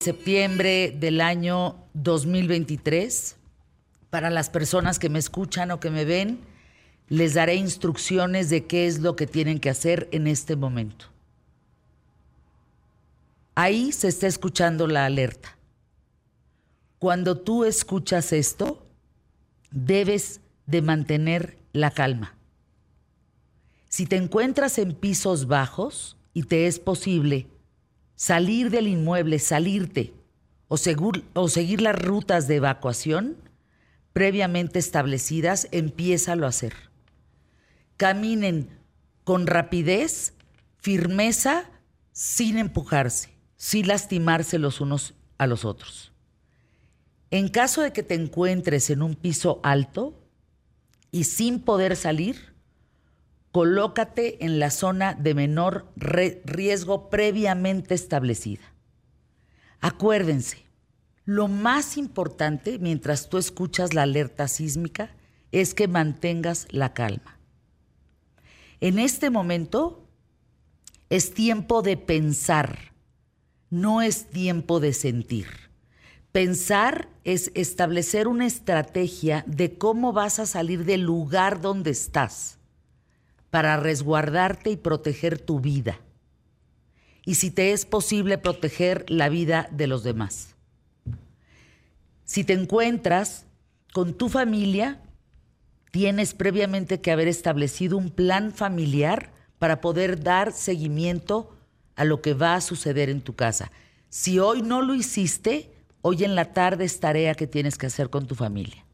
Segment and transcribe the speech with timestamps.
[0.00, 3.34] septiembre del año 2023.
[4.10, 6.38] Para las personas que me escuchan o que me ven,
[7.08, 11.06] les daré instrucciones de qué es lo que tienen que hacer en este momento.
[13.56, 15.58] Ahí se está escuchando la alerta.
[17.00, 18.86] Cuando tú escuchas esto,
[19.72, 22.36] debes de mantener la calma.
[23.88, 27.48] Si te encuentras en pisos bajos y te es posible
[28.18, 30.12] salir del inmueble, salirte
[30.66, 33.36] o, seguir las rutas de evacuación
[34.12, 36.74] previamente establecidas, empiézalo a hacer.
[37.96, 38.70] Caminen
[39.22, 40.34] con rapidez,
[40.78, 41.70] firmeza,
[42.10, 46.10] sin empujarse, sin lastimarse los unos a los otros.
[47.30, 50.20] En caso de que te encuentres en un piso alto
[51.12, 52.47] y sin poder salir,
[53.52, 58.62] colócate en la zona de menor riesgo previamente establecida.
[59.80, 60.66] Acuérdense,
[61.24, 65.14] lo más importante mientras tú escuchas la alerta sísmica
[65.52, 67.38] es que mantengas la calma.
[68.80, 70.06] En este momento
[71.10, 72.92] es tiempo de pensar,
[73.70, 75.46] no es tiempo de sentir.
[76.32, 82.57] Pensar es establecer una estrategia de cómo vas a salir del lugar donde estás
[83.50, 86.00] para resguardarte y proteger tu vida.
[87.24, 90.54] Y si te es posible proteger la vida de los demás.
[92.24, 93.46] Si te encuentras
[93.92, 95.00] con tu familia,
[95.90, 101.54] tienes previamente que haber establecido un plan familiar para poder dar seguimiento
[101.96, 103.72] a lo que va a suceder en tu casa.
[104.08, 108.08] Si hoy no lo hiciste, hoy en la tarde es tarea que tienes que hacer
[108.08, 108.84] con tu familia.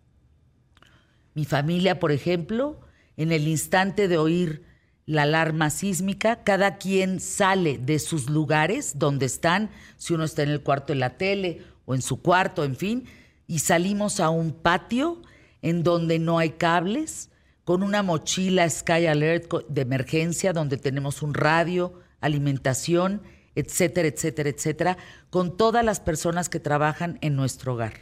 [1.34, 2.80] Mi familia, por ejemplo,
[3.16, 4.64] en el instante de oír
[5.06, 10.50] la alarma sísmica, cada quien sale de sus lugares donde están, si uno está en
[10.50, 13.04] el cuarto de la tele o en su cuarto, en fin,
[13.46, 15.20] y salimos a un patio
[15.60, 17.30] en donde no hay cables,
[17.64, 23.22] con una mochila Sky Alert de emergencia donde tenemos un radio, alimentación,
[23.54, 24.98] etcétera, etcétera, etcétera,
[25.30, 27.94] con todas las personas que trabajan en nuestro hogar.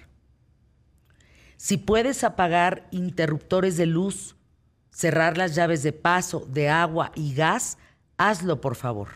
[1.56, 4.34] Si puedes apagar interruptores de luz,
[4.92, 7.78] cerrar las llaves de paso de agua y gas,
[8.19, 9.08] hazlo por favor.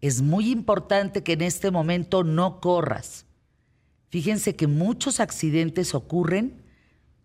[0.00, 3.26] Es muy importante que en este momento no corras.
[4.10, 6.62] Fíjense que muchos accidentes ocurren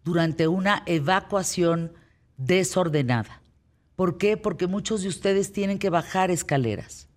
[0.03, 1.93] durante una evacuación
[2.37, 3.41] desordenada.
[3.95, 4.37] ¿Por qué?
[4.37, 7.09] Porque muchos de ustedes tienen que bajar escaleras.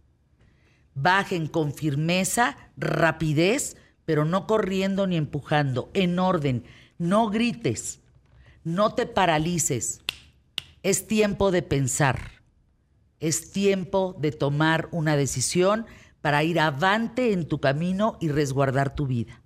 [0.95, 6.65] Bajen con firmeza, rapidez, pero no corriendo ni empujando, en orden.
[6.99, 8.01] No grites,
[8.65, 10.02] no te paralices.
[10.83, 12.43] Es tiempo de pensar.
[13.21, 15.87] Es tiempo de tomar una decisión
[16.21, 19.43] para ir avante en tu camino y resguardar tu vida.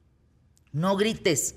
[0.73, 1.57] No grites.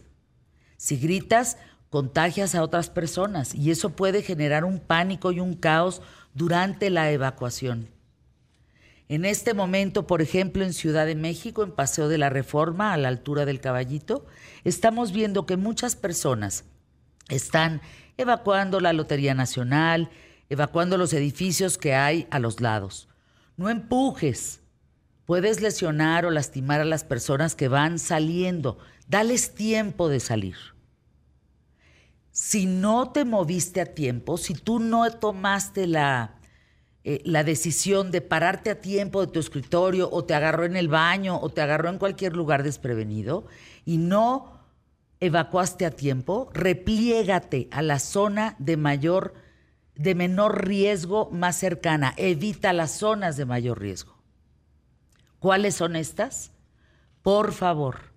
[0.77, 1.57] Si gritas,
[1.89, 6.01] contagias a otras personas y eso puede generar un pánico y un caos
[6.33, 7.89] durante la evacuación.
[9.07, 12.97] En este momento, por ejemplo, en Ciudad de México, en Paseo de la Reforma, a
[12.97, 14.27] la altura del Caballito,
[14.63, 16.65] estamos viendo que muchas personas
[17.27, 17.81] están
[18.19, 20.09] evacuando la Lotería Nacional,
[20.49, 23.07] evacuando los edificios que hay a los lados.
[23.55, 24.61] No empujes.
[25.25, 28.77] Puedes lesionar o lastimar a las personas que van saliendo.
[29.07, 30.57] Dales tiempo de salir.
[32.31, 36.39] Si no te moviste a tiempo, si tú no tomaste la,
[37.05, 40.89] eh, la decisión de pararte a tiempo de tu escritorio o te agarró en el
[40.89, 43.45] baño o te agarró en cualquier lugar desprevenido
[43.85, 44.58] y no
[45.19, 49.33] evacuaste a tiempo, repliégate a la zona de mayor
[49.95, 54.17] de menor riesgo más cercana, evita las zonas de mayor riesgo.
[55.39, 56.53] ¿Cuáles son estas?
[57.21, 58.13] Por favor,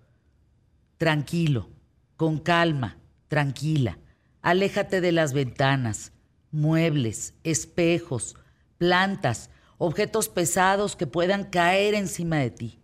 [0.97, 1.69] tranquilo,
[2.15, 3.97] con calma, tranquila.
[4.41, 6.13] Aléjate de las ventanas,
[6.51, 8.37] muebles, espejos,
[8.77, 12.79] plantas, objetos pesados que puedan caer encima de ti.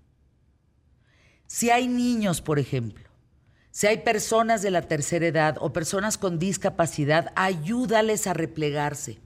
[1.48, 3.09] Si hay niños, por ejemplo,
[3.72, 9.20] si hay personas de la tercera edad o personas con discapacidad, ayúdales a replegarse,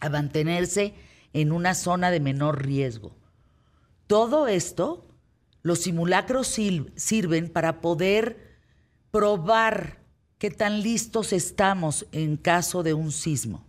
[0.00, 0.94] a mantenerse
[1.32, 3.16] en una zona de menor riesgo.
[4.06, 5.08] Todo esto,
[5.62, 8.58] los simulacros sirven para poder
[9.10, 9.98] probar
[10.38, 13.64] qué tan listos estamos en caso de un sismo.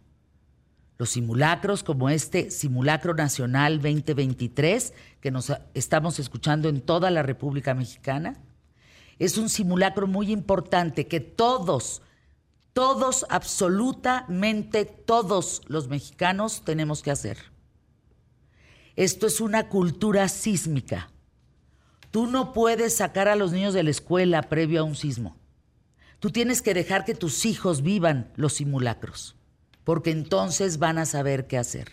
[0.98, 7.74] Los simulacros como este Simulacro Nacional 2023, que nos estamos escuchando en toda la República
[7.74, 8.38] Mexicana,
[9.20, 12.02] es un simulacro muy importante que todos,
[12.74, 17.38] todos, absolutamente todos los mexicanos tenemos que hacer.
[18.96, 21.10] Esto es una cultura sísmica.
[22.12, 25.36] Tú no puedes sacar a los niños de la escuela previo a un sismo.
[26.20, 29.36] Tú tienes que dejar que tus hijos vivan los simulacros,
[29.84, 31.92] porque entonces van a saber qué hacer.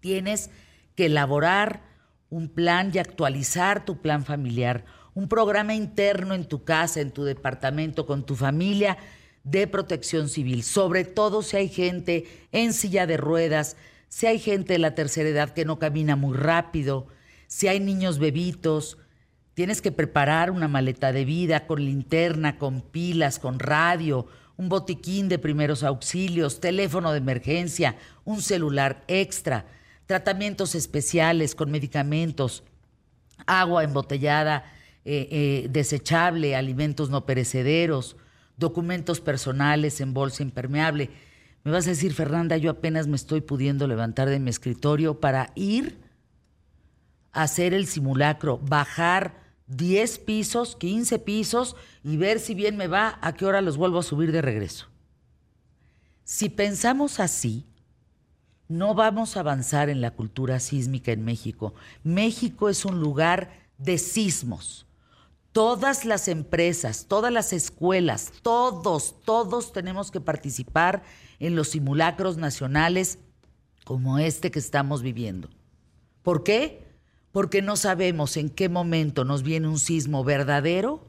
[0.00, 0.50] Tienes
[0.94, 1.82] que elaborar
[2.28, 4.84] un plan y actualizar tu plan familiar,
[5.14, 8.98] un programa interno en tu casa, en tu departamento, con tu familia
[9.44, 13.76] de protección civil, sobre todo si hay gente en silla de ruedas,
[14.08, 17.06] si hay gente de la tercera edad que no camina muy rápido,
[17.46, 18.98] si hay niños bebitos,
[19.54, 24.26] tienes que preparar una maleta de vida con linterna, con pilas, con radio,
[24.56, 29.64] un botiquín de primeros auxilios, teléfono de emergencia, un celular extra,
[30.06, 32.62] tratamientos especiales con medicamentos,
[33.46, 34.64] agua embotellada,
[35.04, 38.16] eh, eh, desechable, alimentos no perecederos,
[38.56, 41.10] documentos personales en bolsa impermeable.
[41.64, 45.52] Me vas a decir, Fernanda, yo apenas me estoy pudiendo levantar de mi escritorio para
[45.54, 45.98] ir
[47.32, 53.18] a hacer el simulacro, bajar 10 pisos, 15 pisos y ver si bien me va,
[53.22, 54.88] a qué hora los vuelvo a subir de regreso.
[56.24, 57.66] Si pensamos así,
[58.68, 61.74] no vamos a avanzar en la cultura sísmica en México.
[62.04, 64.86] México es un lugar de sismos.
[65.52, 71.02] Todas las empresas, todas las escuelas, todos, todos tenemos que participar
[71.40, 73.18] en los simulacros nacionales
[73.84, 75.48] como este que estamos viviendo.
[76.22, 76.86] ¿Por qué?
[77.32, 81.08] Porque no sabemos en qué momento nos viene un sismo verdadero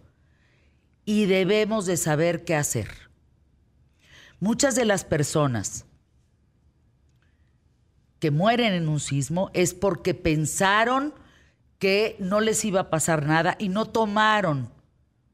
[1.05, 2.89] y debemos de saber qué hacer.
[4.39, 5.85] Muchas de las personas
[8.19, 11.13] que mueren en un sismo es porque pensaron
[11.81, 14.69] que no les iba a pasar nada y no tomaron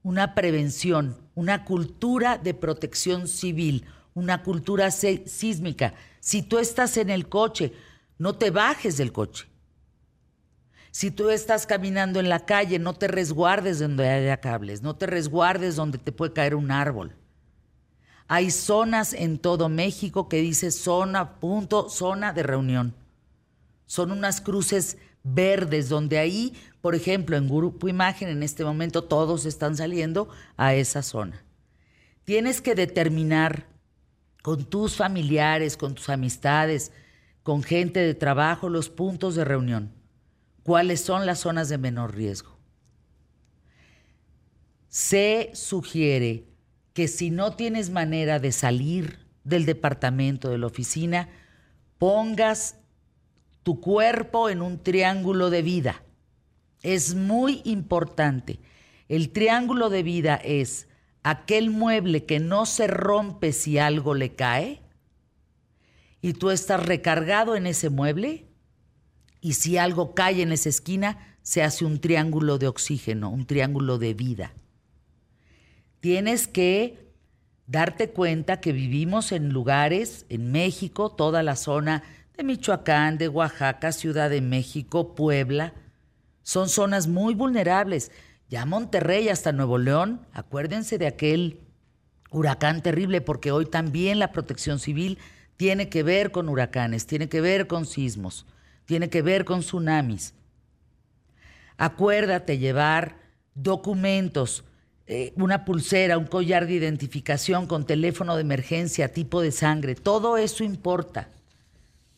[0.02, 3.84] una prevención, una cultura de protección civil,
[4.14, 5.94] una cultura sísmica.
[6.22, 7.74] Si tú estás en el coche,
[8.18, 9.50] no te bajes del coche.
[10.92, 15.06] Si tú estás caminando en la calle, no te resguardes donde haya cables, no te
[15.06, 17.14] resguardes donde te puede caer un árbol.
[18.30, 22.96] Hay zonas en todo México que dice zona, punto, zona de reunión.
[23.86, 24.98] Son unas cruces
[25.34, 30.74] verdes, donde ahí, por ejemplo, en Grupo Imagen, en este momento todos están saliendo a
[30.74, 31.44] esa zona.
[32.24, 33.68] Tienes que determinar
[34.42, 36.92] con tus familiares, con tus amistades,
[37.44, 39.94] con gente de trabajo, los puntos de reunión.
[40.64, 42.58] ¿Cuáles son las zonas de menor riesgo?
[44.90, 46.46] Se sugiere
[46.94, 51.30] que si no tienes manera de salir del departamento, de la oficina,
[51.98, 52.76] pongas
[53.68, 56.02] tu cuerpo en un triángulo de vida.
[56.84, 58.62] Es muy importante.
[59.10, 60.88] El triángulo de vida es
[61.22, 64.82] aquel mueble que no se rompe si algo le cae
[66.22, 68.48] y tú estás recargado en ese mueble
[69.42, 73.98] y si algo cae en esa esquina se hace un triángulo de oxígeno, un triángulo
[73.98, 74.54] de vida.
[76.00, 77.12] Tienes que
[77.66, 82.04] darte cuenta que vivimos en lugares, en México, toda la zona
[82.38, 85.74] de Michoacán, de Oaxaca, Ciudad de México, Puebla.
[86.44, 88.12] Son zonas muy vulnerables.
[88.48, 91.62] Ya Monterrey hasta Nuevo León, acuérdense de aquel
[92.30, 95.18] huracán terrible, porque hoy también la protección civil
[95.58, 98.46] tiene que ver con huracanes, tiene que ver con sismos,
[98.86, 100.36] tiene que ver con tsunamis.
[101.78, 103.18] Acuérdate llevar
[103.56, 104.64] documentos,
[105.08, 110.38] eh, una pulsera, un collar de identificación con teléfono de emergencia, tipo de sangre, todo
[110.38, 111.30] eso importa.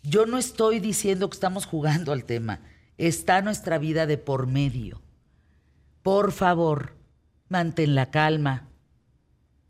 [0.04, 2.62] Yo no estoy diciendo que estamos jugando al tema.
[2.98, 5.02] Está nuestra vida de por medio.
[6.04, 6.96] Por favor,
[7.50, 8.70] mantén la calma.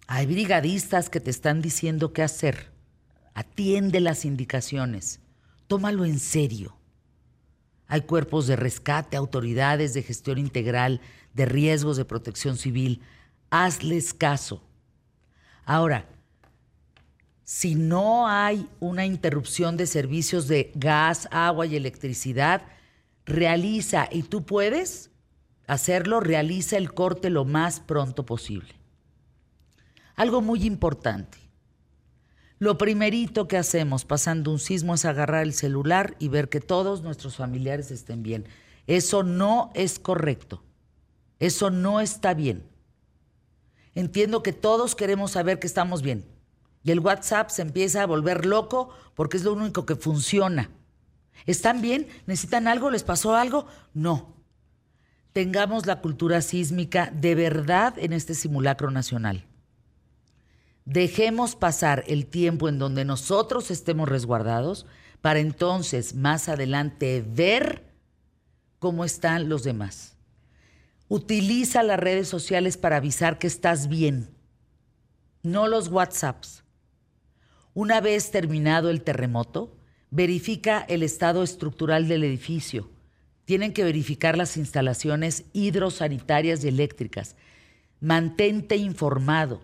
[0.08, 2.72] Hay brigadistas que te están diciendo qué hacer.
[3.34, 5.20] Atiende las indicaciones.
[5.68, 6.76] Tómalo en serio.
[7.88, 11.02] Hay cuerpos de rescate, autoridades de gestión integral,
[11.34, 13.02] de riesgos de protección civil.
[13.50, 14.64] Hazles caso.
[15.66, 16.08] Ahora,
[17.50, 22.62] si no hay una interrupción de servicios de gas, agua y electricidad,
[23.26, 25.10] realiza, y tú puedes
[25.66, 28.76] hacerlo, realiza el corte lo más pronto posible.
[30.16, 31.40] Algo muy importante.
[32.60, 37.02] Lo primerito que hacemos pasando un sismo es agarrar el celular y ver que todos
[37.02, 38.46] nuestros familiares estén bien.
[38.86, 40.62] Eso no es correcto.
[41.40, 42.70] Eso no está bien.
[43.96, 46.38] Entiendo que todos queremos saber que estamos bien
[46.84, 50.70] y el WhatsApp se empieza a volver loco porque es lo único que funciona.
[51.46, 52.08] ¿Están bien?
[52.26, 52.90] ¿Necesitan algo?
[52.90, 53.66] ¿Les pasó algo?
[53.94, 54.36] No.
[55.34, 59.46] Tengamos la cultura sísmica de verdad en este simulacro nacional.
[60.86, 64.86] Dejemos pasar el tiempo en donde nosotros estemos resguardados
[65.22, 67.94] para entonces más adelante ver
[68.80, 70.16] cómo están los demás.
[71.08, 74.30] Utiliza las redes sociales para avisar que estás bien,
[75.44, 76.64] no los WhatsApps.
[77.80, 79.74] Una vez terminado el terremoto,
[80.12, 82.90] verifica el estado estructural del edificio.
[83.46, 87.38] Tienen que verificar las instalaciones hidrosanitarias y eléctricas.
[88.02, 89.62] Mantente informado.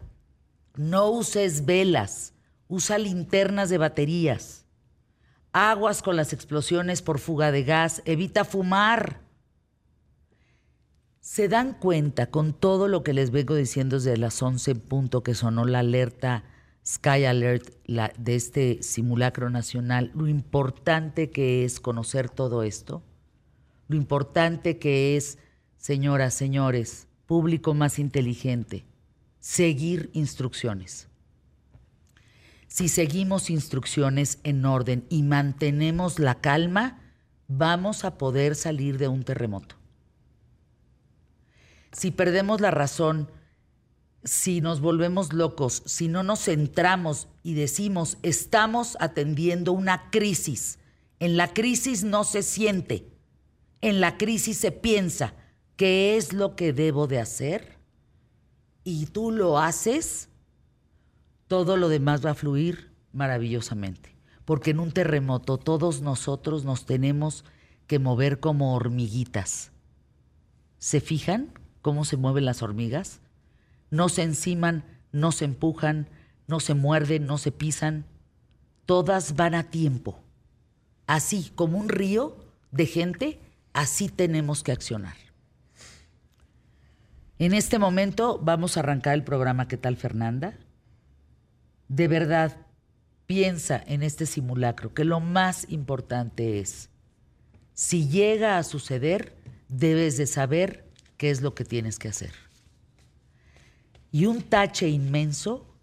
[0.78, 2.32] No uses velas,
[2.70, 4.64] usa linternas de baterías.
[5.52, 9.20] Aguas con las explosiones por fuga de gas, evita fumar.
[11.20, 15.22] ¿Se dan cuenta con todo lo que les vengo diciendo desde las 11 en punto
[15.22, 16.46] que sonó la alerta
[16.86, 17.70] Sky Alert
[18.18, 23.04] de este simulacro nacional, lo importante que es conocer todo esto?
[23.88, 25.38] Lo importante que es,
[25.78, 28.86] señoras, señores, público más inteligente,
[29.40, 31.08] seguir instrucciones.
[32.68, 37.00] Si seguimos instrucciones en orden y mantenemos la calma,
[37.48, 39.76] vamos a poder salir de un terremoto
[41.96, 43.32] si perdemos la razón,
[44.26, 50.80] si nos volvemos locos, si no nos centramos y decimos, estamos atendiendo una crisis.
[51.20, 53.08] En la crisis no se siente,
[53.80, 55.34] en la crisis se piensa,
[55.78, 57.78] ¿qué es lo que debo de hacer?
[58.84, 60.28] Y tú lo haces,
[61.48, 64.18] todo lo demás va a fluir maravillosamente.
[64.44, 67.46] Porque en un terremoto todos nosotros nos tenemos
[67.88, 69.72] que mover como hormiguitas.
[70.78, 71.54] ¿Se fijan?
[71.86, 73.22] cómo se mueven las hormigas.
[73.96, 74.84] No se enciman,
[75.14, 76.10] no se empujan,
[76.48, 78.04] no se muerden, no se pisan.
[78.86, 80.20] Todas van a tiempo.
[81.08, 82.36] Así como un río
[82.72, 83.40] de gente,
[83.72, 85.16] así tenemos que accionar.
[87.40, 90.58] En este momento vamos a arrancar el programa ¿Qué tal Fernanda?
[91.88, 92.58] De verdad,
[93.28, 96.90] piensa en este simulacro que lo más importante es,
[97.74, 99.38] si llega a suceder,
[99.70, 100.84] debes de saber
[101.16, 102.45] qué es lo que tienes que hacer.
[104.16, 105.76] Y un tache inmenso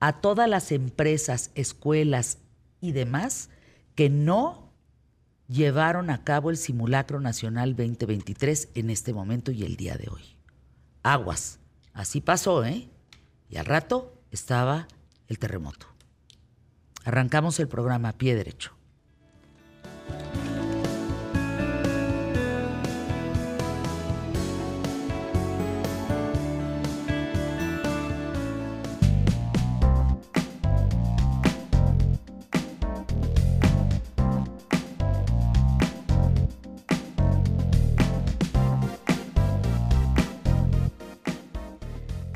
[0.00, 2.38] a todas las empresas, escuelas
[2.80, 3.48] y demás
[3.94, 4.72] que no
[5.46, 10.36] llevaron a cabo el simulacro nacional 2023 en este momento y el día de hoy.
[11.04, 11.60] Aguas,
[11.92, 12.88] así pasó, ¿eh?
[13.48, 14.88] Y al rato estaba
[15.28, 15.86] el terremoto.
[17.04, 18.75] Arrancamos el programa a pie derecho.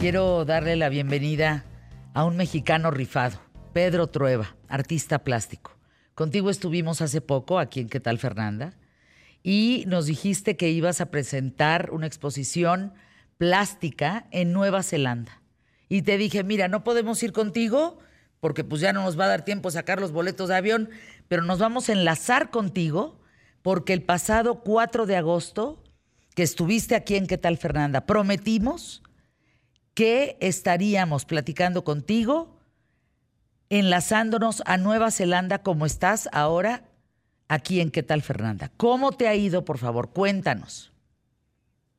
[0.00, 1.66] Quiero darle la bienvenida
[2.14, 3.38] a un mexicano rifado,
[3.74, 5.76] Pedro Trueba, artista plástico.
[6.14, 8.78] Contigo estuvimos hace poco aquí en ¿Qué tal Fernanda?
[9.42, 12.94] Y nos dijiste que ibas a presentar una exposición
[13.36, 15.42] plástica en Nueva Zelanda.
[15.90, 17.98] Y te dije, mira, no podemos ir contigo
[18.40, 20.88] porque pues ya no nos va a dar tiempo sacar los boletos de avión,
[21.28, 23.20] pero nos vamos a enlazar contigo
[23.60, 25.84] porque el pasado 4 de agosto,
[26.34, 28.06] que estuviste aquí en ¿Qué tal Fernanda?
[28.06, 29.02] Prometimos
[30.00, 32.56] que estaríamos platicando contigo,
[33.68, 36.84] enlazándonos a Nueva Zelanda como estás ahora
[37.48, 38.70] aquí en ¿Qué tal Fernanda?
[38.78, 40.08] ¿Cómo te ha ido, por favor?
[40.08, 40.90] Cuéntanos.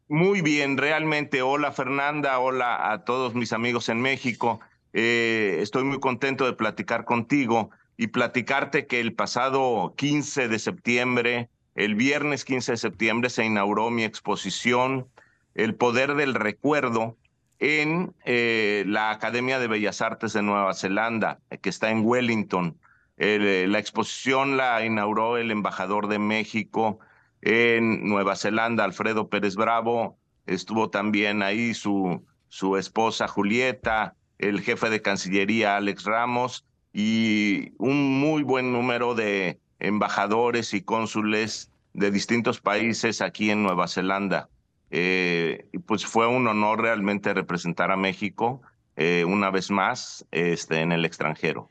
[0.07, 1.43] Muy bien, realmente.
[1.43, 4.61] Hola Fernanda, hola a todos mis amigos en México.
[4.93, 11.49] Eh, estoy muy contento de platicar contigo y platicarte que el pasado 15 de septiembre,
[11.75, 15.07] el viernes 15 de septiembre, se inauguró mi exposición
[15.53, 17.15] El Poder del Recuerdo,
[17.61, 22.79] en eh, la Academia de Bellas Artes de Nueva Zelanda, que está en Wellington.
[23.17, 26.99] Eh, la exposición la inauguró el embajador de México
[27.41, 30.17] en Nueva Zelanda, Alfredo Pérez Bravo.
[30.47, 38.19] Estuvo también ahí su, su esposa Julieta, el jefe de Cancillería Alex Ramos y un
[38.19, 44.49] muy buen número de embajadores y cónsules de distintos países aquí en Nueva Zelanda.
[44.91, 48.61] Eh, pues fue un honor realmente representar a México
[48.97, 51.69] eh, una vez más este, en el extranjero.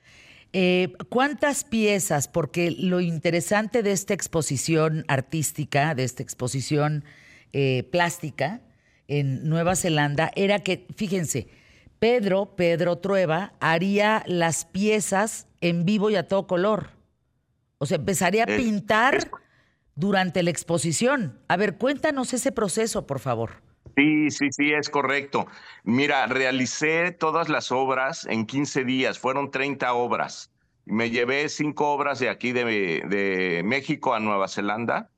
[0.52, 2.28] Eh, ¿Cuántas piezas?
[2.28, 7.04] Porque lo interesante de esta exposición artística, de esta exposición
[7.90, 8.60] plástica
[9.08, 11.48] en Nueva Zelanda, era que, fíjense,
[11.98, 16.90] Pedro, Pedro Trueba, haría las piezas en vivo y a todo color.
[17.78, 19.30] O sea, empezaría a pintar
[20.00, 21.38] durante la exposición.
[21.46, 23.62] A ver, cuéntanos ese proceso, por favor.
[23.96, 25.46] Sí, sí, sí, es correcto.
[25.84, 30.50] Mira, realicé todas las obras en 15 días, fueron 30 obras.
[30.86, 35.10] Me llevé cinco obras de aquí de, México a Nueva Zelanda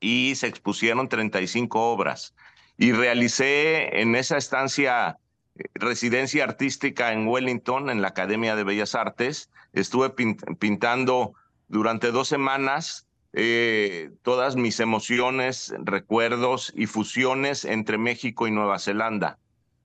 [0.00, 2.34] y se expusieron 35 obras.
[2.76, 5.18] y realicé en esa estancia
[5.56, 9.48] eh, residencia artística en Wellington, en la Academia de Bellas Artes.
[9.72, 10.10] Estuve
[10.58, 11.34] pintando
[11.68, 13.06] durante dos semanas
[13.36, 19.38] eh, todas mis emociones, recuerdos y fusiones entre México y Nueva Zelanda.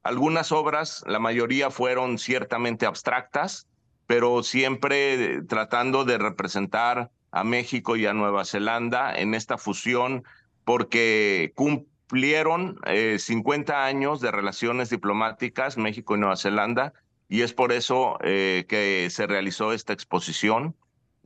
[0.03, 3.67] Algunas obras, la mayoría fueron ciertamente abstractas,
[4.05, 10.23] pero siempre tratando de representar a México y a Nueva Zelanda en esta fusión,
[10.63, 12.79] porque cumplieron
[13.17, 16.93] 50 eh, años de relaciones diplomáticas México y Nueva Zelanda,
[17.27, 20.75] y es por eso eh, que se realizó esta exposición.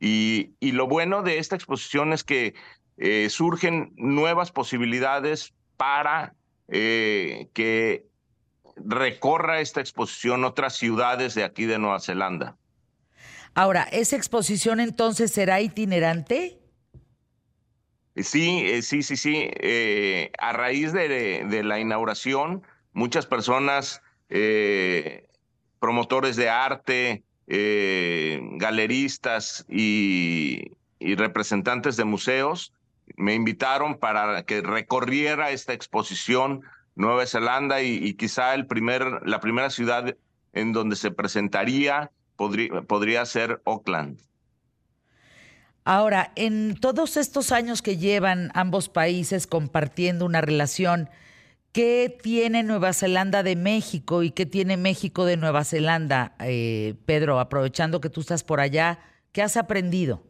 [0.04, 2.54] Y, y, lo bueno de esta exposición es que
[2.98, 6.34] eh, surgen nuevas posibilidades para
[6.66, 8.06] que
[8.76, 12.56] recorra esta exposición otras ciudades de aquí de Nueva Zelanda.
[13.54, 16.58] Ahora, ¿esa exposición entonces será itinerante?
[18.16, 19.48] Sí, eh, sí, sí, sí.
[19.54, 25.28] Eh, a raíz de, la inauguración, muchas personas, eh,
[25.80, 32.72] promotores de arte, galeristas y, representantes de museos,
[33.16, 36.62] me invitaron para que recorriera esta exposición
[36.96, 40.16] Nueva Zelanda y, quizá el primer, la primera ciudad
[40.52, 44.18] en donde se presentaría podría, podría ser Auckland.
[45.84, 51.10] Ahora, en todos estos años que llevan ambos países compartiendo una relación,
[51.74, 56.34] ¿qué tiene Nueva Zelanda de México y qué tiene México de Nueva Zelanda?
[56.38, 59.00] Eh, Pedro, aprovechando que tú estás por allá,
[59.32, 60.22] ¿qué has aprendido?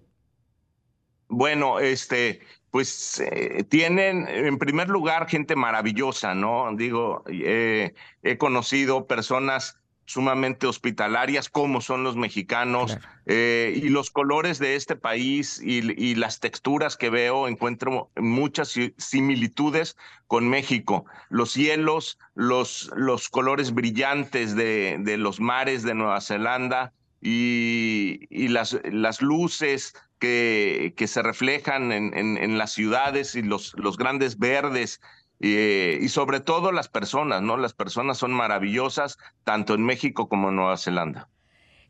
[1.28, 6.74] Bueno, este, pues eh, tienen en primer lugar gente maravillosa, ¿no?
[6.74, 14.58] Digo, eh, he conocido personas sumamente hospitalarias como son los mexicanos eh, y los colores
[14.58, 19.96] de este país y, las texturas que veo encuentro muchas similitudes
[20.26, 21.04] con México.
[21.28, 28.48] Los cielos los los colores brillantes de, de los mares de Nueva Zelanda y, y
[28.48, 34.38] las las luces que, que se reflejan en, en, las ciudades y los, los grandes
[34.38, 35.00] verdes
[35.40, 37.56] eh, y sobre todo las personas, ¿no?
[37.56, 41.28] Las personas son maravillosas, tanto en México como en Nueva Zelanda.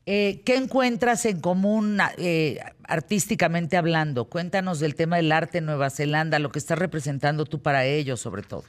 [0.07, 4.27] Eh, ¿Qué encuentras en común eh, artísticamente hablando?
[4.27, 8.21] Cuéntanos del tema del arte en Nueva Zelanda, lo que estás representando tú para ellos,
[8.21, 8.65] sobre todo.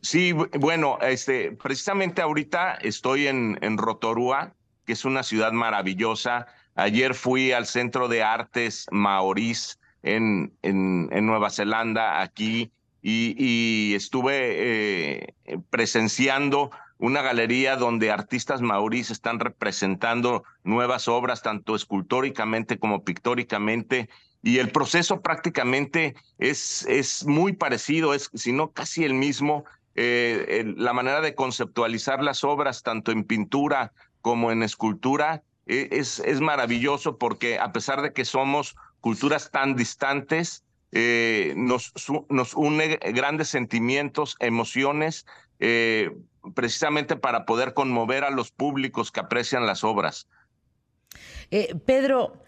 [0.00, 4.54] Sí, bueno, este, precisamente ahorita estoy en, en Rotorua,
[4.86, 6.46] que es una ciudad maravillosa,
[6.76, 12.72] Ayer fui al Centro de Artes Maorís en, en, Nueva Zelanda, aquí,
[13.06, 15.34] y, estuve eh,
[15.68, 24.08] presenciando una galería donde artistas maorís están representando nuevas obras, tanto escultóricamente como pictóricamente,
[24.42, 29.64] y el proceso prácticamente es, es muy parecido, es si no casi el mismo.
[29.96, 36.20] Eh, la manera de conceptualizar las obras, tanto en pintura como en escultura, e, es,
[36.20, 40.63] es maravilloso porque a pesar de que somos culturas tan distantes,
[40.96, 41.92] eh, nos,
[42.28, 45.26] nos une grandes sentimientos, emociones,
[45.58, 46.10] eh,
[46.54, 50.28] precisamente para poder conmover a los públicos que aprecian las obras.
[51.50, 52.44] Eh, Pedro,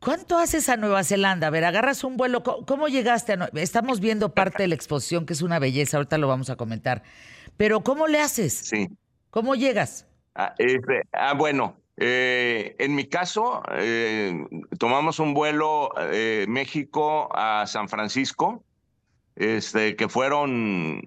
[0.00, 1.46] ¿cuánto haces a Nueva Zelanda?
[1.46, 2.42] A ver, agarras un vuelo.
[2.42, 6.26] ¿Cómo, llegaste a Estamos viendo parte de la exposición, que es una belleza, ahorita lo
[6.26, 7.04] vamos a comentar.
[7.56, 8.54] Pero ¿cómo le haces?
[8.54, 8.88] Sí.
[9.30, 10.08] ¿Cómo llegas?
[10.34, 14.46] ah, este, ah bueno, eh, en mi caso, eh,
[14.78, 18.64] tomamos un vuelo eh, México a San Francisco,
[19.36, 21.02] este, que fueron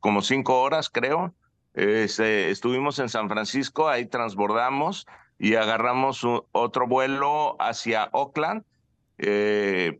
[0.00, 1.34] como cinco horas, creo.
[1.74, 5.06] Este, estuvimos en San Francisco, ahí transbordamos
[5.38, 8.64] y agarramos otro vuelo hacia Oakland,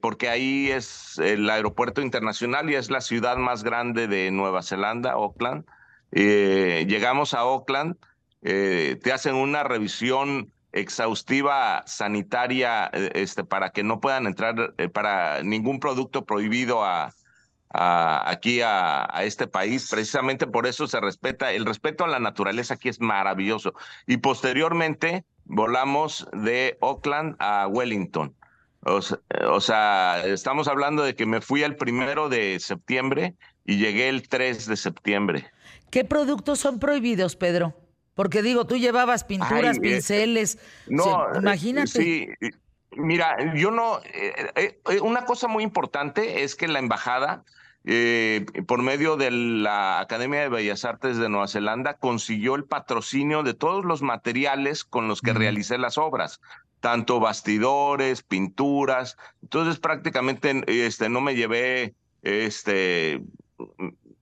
[0.00, 5.16] porque ahí es el aeropuerto internacional y es la ciudad más grande de Nueva Zelanda,
[5.16, 5.64] Oakland.
[6.12, 7.96] llegamos a Auckland
[8.42, 14.88] eh, te hacen una revisión exhaustiva sanitaria eh, este, para que no puedan entrar eh,
[14.88, 16.82] para ningún producto prohibido
[17.74, 19.88] aquí a, este país.
[19.88, 23.74] Precisamente por eso se respeta, el respeto a la naturaleza aquí es maravilloso.
[24.06, 28.34] Y posteriormente volamos de Auckland a Wellington.
[28.84, 34.28] O sea, estamos hablando de que me fui el primero de septiembre y llegué el
[34.28, 35.46] 3 de septiembre.
[35.90, 37.76] ¿Qué productos son prohibidos, Pedro?
[38.14, 40.58] Porque digo, tú llevabas pinturas, eh, pinceles.
[40.86, 41.86] No, imagínate.
[41.86, 42.28] Sí,
[42.92, 44.00] mira, yo no.
[44.04, 47.44] Eh, eh, una cosa muy importante es que la embajada,
[48.66, 53.54] por medio de la Academia de Bellas Artes de Nueva Zelanda, consiguió el patrocinio de
[53.54, 56.40] todos los materiales con los que realicé las obras
[56.82, 59.16] tanto bastidores, pinturas.
[59.40, 63.22] Entonces prácticamente este, no me llevé este,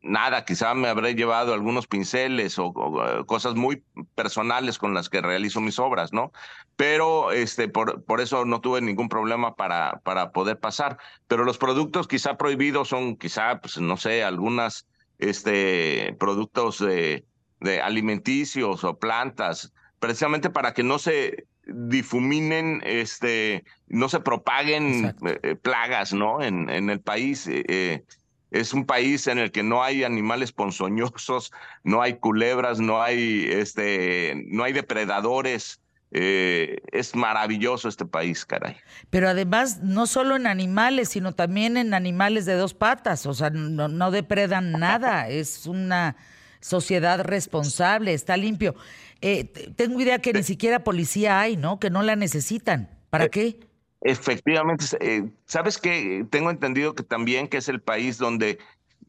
[0.02, 2.72] nada, quizá me habré llevado algunos pinceles o,
[3.04, 3.82] eh, cosas muy
[4.14, 6.32] personales con las que realizo mis obras, ¿no?
[6.76, 10.98] Pero este, por, por eso no tuve ningún problema para, para poder pasar.
[11.28, 14.86] Pero los productos quizá prohibidos son quizá, pues no sé, algunas
[15.18, 17.24] este, productos de,
[17.60, 25.56] de alimenticios o plantas, precisamente para que no se difuminen, este, no se propaguen eh,
[25.56, 26.42] plagas, ¿no?
[26.42, 27.46] En, en el país.
[27.48, 28.02] Eh,
[28.50, 31.52] es un país en el que no hay animales ponzoñosos,
[31.84, 35.80] no hay culebras, no hay, este, no hay depredadores.
[36.12, 38.76] Eh, es maravilloso este país, caray.
[39.10, 43.50] Pero además, no solo en animales, sino también en animales de dos patas, o sea,
[43.50, 46.16] no, depredan nada, es una
[46.58, 48.74] sociedad responsable, está limpio.
[49.20, 49.44] Eh,
[49.76, 51.78] tengo idea que ni siquiera policía hay, ¿no?
[51.78, 52.90] Que no la necesitan.
[53.10, 53.60] ¿Para eh, qué?
[54.02, 58.58] Efectivamente, eh, sabes que tengo entendido que también que es el país donde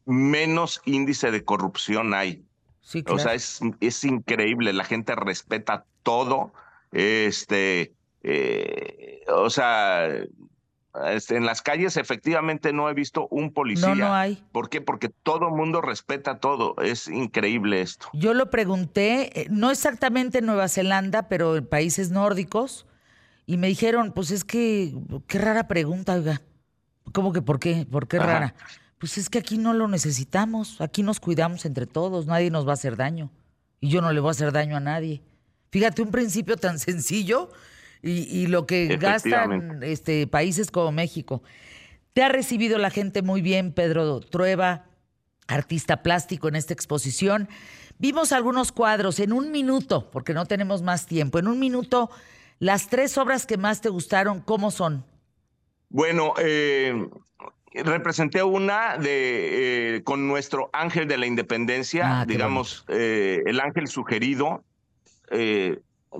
[0.04, 2.44] menos índice de corrupción hay.
[2.82, 3.16] Sí, claro.
[3.16, 6.52] O sea, es, es increíble, la gente respeta todo.
[6.90, 10.08] Este, eh, o sea,
[11.06, 13.94] este, en las calles efectivamente no he visto un policía.
[13.94, 14.44] No, no hay.
[14.52, 14.82] ¿Por qué?
[14.82, 16.76] Porque todo el mundo respeta todo.
[16.82, 18.08] Es increíble esto.
[18.12, 22.86] Yo lo pregunté, eh, no exactamente en Nueva Zelanda, pero en países nórdicos
[23.46, 24.94] y me dijeron, pues es que,
[25.26, 26.42] qué rara pregunta, oiga.
[27.12, 27.86] ¿Cómo que por qué?
[27.90, 28.54] ¿Por qué rara?
[28.98, 32.70] Pues es que aquí no lo necesitamos, aquí nos cuidamos entre todos, nadie nos va
[32.70, 33.30] a hacer daño.
[33.80, 35.22] Y yo no le voy a hacer daño a nadie.
[35.70, 37.50] Fíjate, un principio tan sencillo
[38.00, 41.42] y, lo que gastan este, países como México.
[42.12, 44.86] Te ha recibido la gente muy bien, Pedro Trueba,
[45.46, 47.48] artista plástico en esta exposición.
[47.98, 51.38] Vimos algunos cuadros en un minuto, porque no tenemos más tiempo.
[51.38, 52.10] En un minuto
[52.62, 55.04] las tres obras que más te gustaron, ¿cómo son?
[55.88, 57.08] Bueno, eh,
[57.74, 63.88] representé una de eh, con nuestro ángel de la independencia, ah, digamos, eh, el ángel
[63.88, 64.62] sugerido,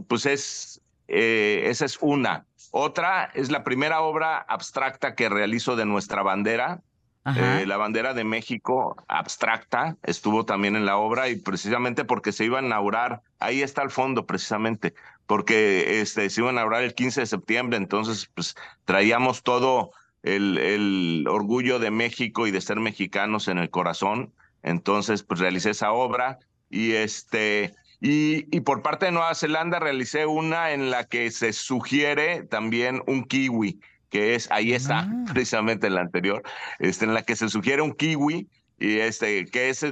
[0.09, 2.45] pues es, esa es una.
[2.73, 6.81] Otra es la primera obra abstracta que realizo de nuestra bandera,
[7.25, 12.59] la bandera de México abstracta estuvo también en la obra y precisamente porque se iba
[12.59, 14.95] a inaugurar, ahí está al fondo precisamente,
[15.33, 19.93] porque este, se iba a inaugurar el 15 de septiembre, entonces pues traíamos todo
[20.23, 25.71] el, el, orgullo de México y de ser mexicanos en el corazón, entonces pues realicé
[25.71, 27.73] esa obra y este...
[28.03, 33.01] Y, y, por parte de Nueva Zelanda realicé una en la que se sugiere también
[33.07, 35.25] un kiwi, que es, ahí está, ah.
[35.33, 36.43] precisamente en la anterior,
[36.79, 39.87] este, en la que se sugiere un kiwi, y este, que es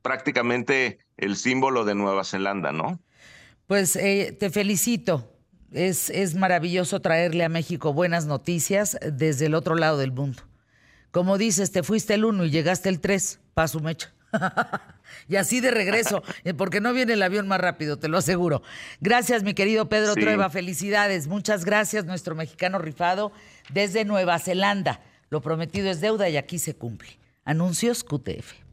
[0.00, 2.98] prácticamente el símbolo de Nueva Zelanda, ¿no?
[3.66, 5.32] Pues eh, te felicito.
[5.72, 10.42] Es, es maravilloso traerle a México buenas noticias desde el otro lado del mundo.
[11.10, 14.12] Como dices, te fuiste el uno y llegaste el tres, paso mecha.
[15.28, 18.62] y así de regreso, eh, porque no viene el avión más rápido, te lo aseguro.
[19.00, 21.26] Gracias, mi querido Pedro Trueba, felicidades.
[21.26, 23.32] Muchas gracias, nuestro mexicano rifado
[23.72, 25.00] desde Nueva Zelanda.
[25.30, 27.18] Lo prometido es deuda y aquí se cumple.
[27.44, 28.65] Anuncios QTF.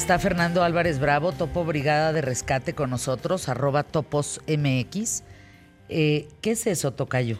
[0.00, 5.22] Está Fernando Álvarez Bravo, Topo Brigada de Rescate con nosotros, arroba topos MX.
[5.90, 7.38] Eh, ¿Qué es eso, Tocayo?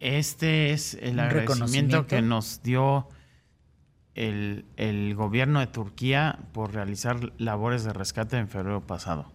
[0.00, 3.06] Este es el agradecimiento que nos dio
[4.16, 9.32] el, el, gobierno de Turquía por realizar labores de rescate en febrero pasado.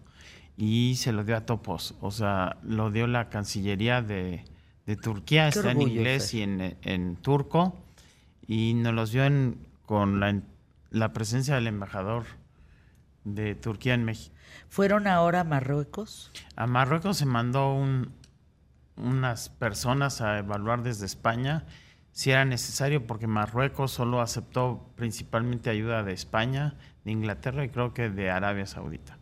[0.58, 4.44] Y se lo dio a Topos, o sea, lo dio la Cancillería de,
[4.84, 7.74] de Turquía, está en inglés y en, en, turco,
[8.46, 10.42] y nos los dio en, con la,
[10.90, 12.39] la presencia del embajador
[13.24, 14.34] de Turquía en México.
[14.68, 16.30] ¿Fueron ahora a Marruecos?
[16.56, 18.12] A Marruecos se mandó un,
[18.96, 21.64] unas personas a evaluar desde España
[22.12, 27.94] si era necesario, porque Marruecos solo aceptó principalmente ayuda de España, de Inglaterra y creo
[27.94, 29.18] que de Arabia Saudita.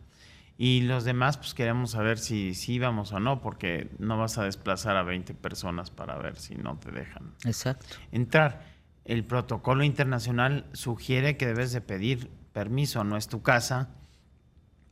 [0.57, 4.43] Y los demás, pues queremos saber si, si íbamos o no, porque no vas a
[4.43, 7.95] desplazar a 20 personas para ver si no te dejan Exacto.
[8.11, 8.65] entrar.
[9.05, 13.89] El protocolo internacional sugiere que debes de pedir permiso, no es tu casa.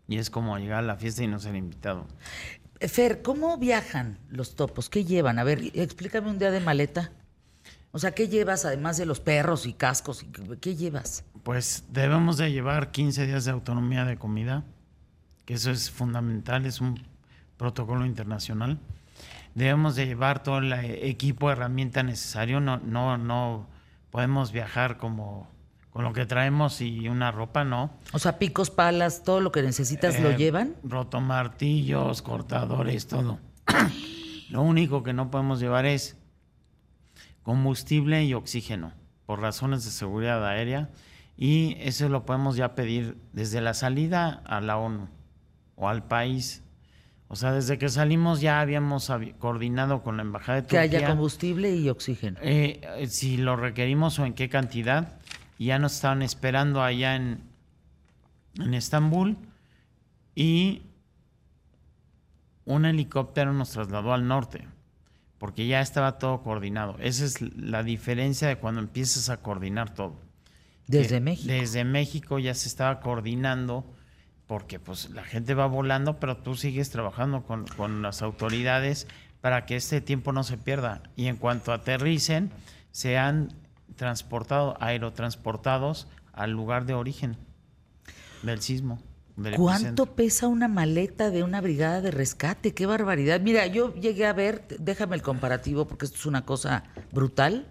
[0.07, 2.07] Y es como llegar a la fiesta y no ser invitado.
[2.79, 4.89] Fer, ¿cómo viajan los topos?
[4.89, 5.39] ¿Qué llevan?
[5.39, 7.11] A ver, explícame un día de maleta.
[7.91, 10.25] O sea, ¿qué llevas además de los perros y cascos?
[10.61, 11.23] ¿Qué llevas?
[11.43, 14.63] Pues debemos de llevar 15 días de autonomía de comida.
[15.45, 17.01] que eso es fundamental, es un
[17.57, 18.79] protocolo internacional.
[19.55, 23.67] Debemos de llevar todo el equipo de herramienta necesario, no, no, no
[24.11, 25.49] podemos viajar como
[25.97, 27.89] con lo que traemos y una ropa, no.
[28.13, 30.75] O sea, picos, palas, todo lo que necesitas lo eh, llevan.
[30.83, 33.39] Rotomartillos, cortadores, todo.
[34.51, 36.15] lo único que no podemos llevar es
[37.41, 38.93] combustible y oxígeno
[39.25, 40.91] por razones de seguridad aérea
[41.35, 45.07] y eso lo podemos ya pedir desde la salida a la ONU
[45.77, 46.61] o al país.
[47.27, 50.87] O sea, desde que salimos ya habíamos coordinado con la Embajada de Turquía.
[50.87, 52.37] Que haya combustible y oxígeno.
[52.43, 55.17] Eh, eh, si lo requerimos o en qué cantidad.
[55.59, 57.41] Ya nos estaban esperando allá en,
[58.59, 59.37] en Estambul
[60.35, 60.83] y
[62.65, 64.67] un helicóptero nos trasladó al norte
[65.37, 66.97] porque ya estaba todo coordinado.
[66.99, 70.15] Esa es la diferencia de cuando empiezas a coordinar todo.
[70.87, 71.47] Desde México.
[71.47, 73.85] Desde México ya se estaba coordinando
[74.47, 79.07] porque pues la gente va volando, pero tú sigues trabajando con, con las autoridades
[79.41, 81.03] para que este tiempo no se pierda.
[81.15, 82.51] Y en cuanto aterricen,
[82.91, 83.49] sean
[83.95, 87.37] transportados, aerotransportados al lugar de origen
[88.43, 88.99] del sismo.
[89.55, 92.73] ¿Cuánto pesa una maleta de una brigada de rescate?
[92.73, 93.39] ¡Qué barbaridad!
[93.39, 97.67] Mira, yo llegué a ver, déjame el comparativo porque esto es una cosa brutal.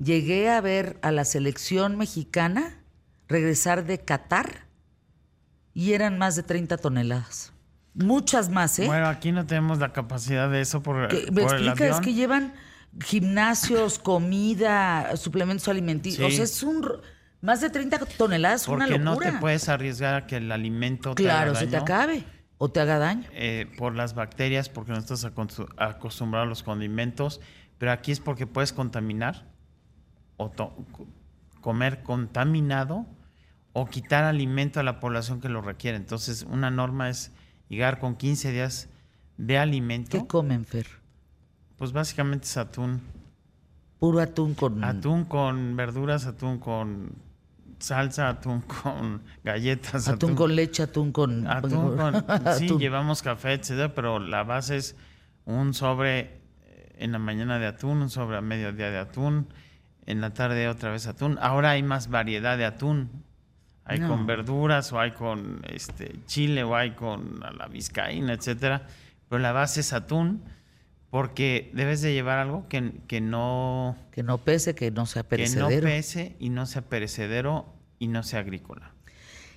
[0.00, 2.80] Llegué a ver a la selección mexicana
[3.28, 4.66] regresar de Qatar
[5.74, 7.52] y eran más de 30 toneladas.
[7.94, 8.86] Muchas más, ¿eh?
[8.86, 11.86] Bueno, aquí no tenemos la capacidad de eso por, ¿Me explica?
[11.86, 12.52] Es que llevan
[13.04, 16.26] gimnasios, comida, suplementos alimenticios.
[16.32, 16.86] O sea, es un
[17.40, 19.30] más de 30 toneladas, Porque una locura.
[19.30, 21.60] no te puedes arriesgar a que el alimento te claro, haga daño.
[21.60, 22.24] se te acabe
[22.58, 23.28] o te haga daño.
[23.32, 27.40] Eh, por las bacterias, porque no estás acostumbrado a los condimentos,
[27.78, 29.46] pero aquí es porque puedes contaminar
[30.38, 30.50] o
[31.60, 33.06] comer contaminado
[33.72, 35.98] o quitar alimento a la población que lo requiere.
[35.98, 37.32] Entonces, una norma es
[37.68, 38.88] llegar con 15 días
[39.36, 40.18] de alimento.
[40.18, 40.86] ¿Qué comen, Fer?
[41.76, 43.00] Pues básicamente es atún.
[43.98, 44.82] Puro atún con...
[44.84, 47.12] Atún con verduras, atún con
[47.78, 50.08] salsa, atún con galletas.
[50.08, 51.46] Atún, con leche, atún con...
[51.46, 52.24] Atún con...
[52.58, 54.96] sí, llevamos café, etcétera, pero la base es
[55.44, 56.40] un sobre
[56.98, 59.48] en la mañana de atún, un sobre a mediodía de atún,
[60.06, 61.38] en la tarde otra vez atún.
[61.40, 63.10] Ahora hay más variedad de atún.
[63.88, 68.82] Hay con verduras o hay con este chile o hay con la vizcaína, etcétera.
[69.28, 70.42] Pero la base es atún
[71.10, 73.96] porque debes de llevar algo que, que, no...
[74.10, 75.68] Que no pese, que no sea perecedero.
[75.68, 77.66] Que no pese y no sea perecedero
[77.98, 78.92] y no sea agrícola.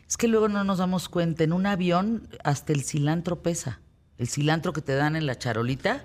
[0.07, 3.79] Es que luego no nos damos cuenta, en un avión hasta el cilantro pesa.
[4.17, 6.03] El cilantro que te dan en la charolita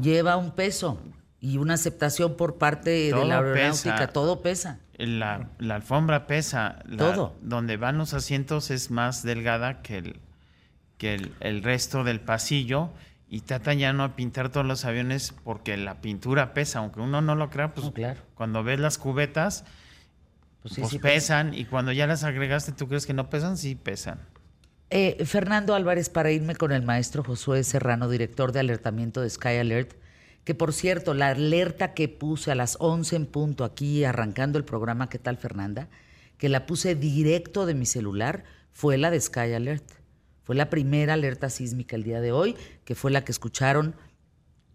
[0.00, 1.00] lleva un peso
[1.40, 4.78] y una aceptación por parte de la aeronáutica, todo pesa.
[4.96, 6.78] La, la alfombra pesa.
[6.96, 7.36] todo.
[7.42, 10.20] Donde van los asientos es más delgada que el,
[10.96, 12.90] que el, el resto del pasillo
[13.34, 17.20] y tratan ya no a pintar todos los aviones porque la pintura pesa, aunque uno
[17.20, 17.90] no lo crea, pues
[18.36, 19.64] cuando ves las cubetas,
[20.62, 23.58] pues, pues pesan y cuando ya las agregaste, ¿tú crees que no pesan?
[23.58, 24.20] Sí, pesan.
[24.88, 29.56] Eh, Fernando Álvarez, para irme con el maestro Josué Serrano, director de alertamiento de Sky
[29.56, 29.94] Alert,
[30.44, 34.64] que por cierto, la alerta que puse a las 11 en punto aquí, arrancando el
[34.64, 35.88] programa, ¿qué tal Fernanda?
[36.38, 40.03] Que la puse directo de mi celular, fue la de Sky Alert.
[40.44, 42.54] Fue la primera alerta sísmica el día de hoy,
[42.84, 43.96] que fue la que escucharon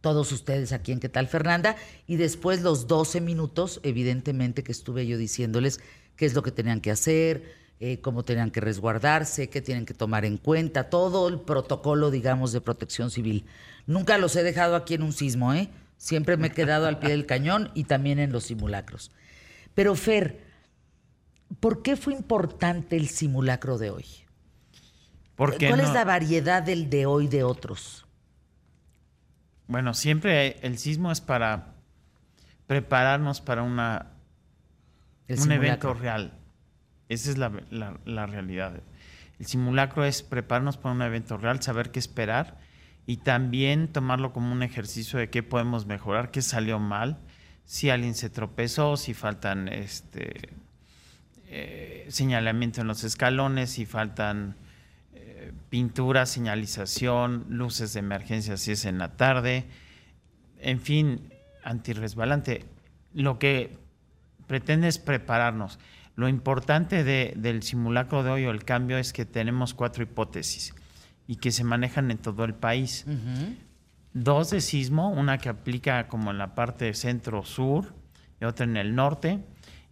[0.01, 1.75] todos ustedes aquí en ¿Qué tal Fernanda?
[2.08, 5.79] Y después los 12 minutos, evidentemente, que estuve yo diciéndoles
[6.15, 9.93] qué es lo que tenían que hacer, eh, cómo tenían que resguardarse, qué tienen que
[9.93, 13.45] tomar en cuenta, todo el protocolo, digamos, de protección civil.
[13.88, 15.69] Nunca los he dejado aquí en un sismo, ¿eh?
[15.97, 19.12] Siempre me he quedado al pie del cañón y también en los simulacros.
[19.75, 20.41] Pero Fer,
[21.60, 24.05] ¿por qué fue importante el simulacro de hoy?
[25.39, 28.06] ¿Cuál es la variedad del de hoy de otros?
[29.67, 31.75] Bueno, siempre el sismo es para
[32.67, 34.08] prepararnos para una,
[35.30, 36.34] un evento real.
[37.08, 38.82] Esa es la, la, realidad.
[39.39, 42.58] El simulacro es prepararnos para un evento real, saber qué esperar
[43.06, 47.17] y también tomarlo como un ejercicio de qué podemos mejorar, qué salió mal,
[47.63, 50.49] si alguien se tropezó, si faltan este,
[51.45, 54.58] eh, señalamiento en los escalones, si faltan
[55.69, 59.65] pintura, señalización, luces de emergencia si es en la tarde,
[60.60, 62.65] en fin, antirresbalante.
[63.13, 63.77] Lo que
[64.47, 65.79] pretende es prepararnos.
[66.15, 70.73] Lo importante del simulacro de hoy o el cambio es que tenemos cuatro hipótesis
[71.27, 73.05] y que se manejan en todo el país.
[74.13, 77.93] Dos de sismo, una que aplica como en la parte centro-sur
[78.41, 79.39] y otra en el norte,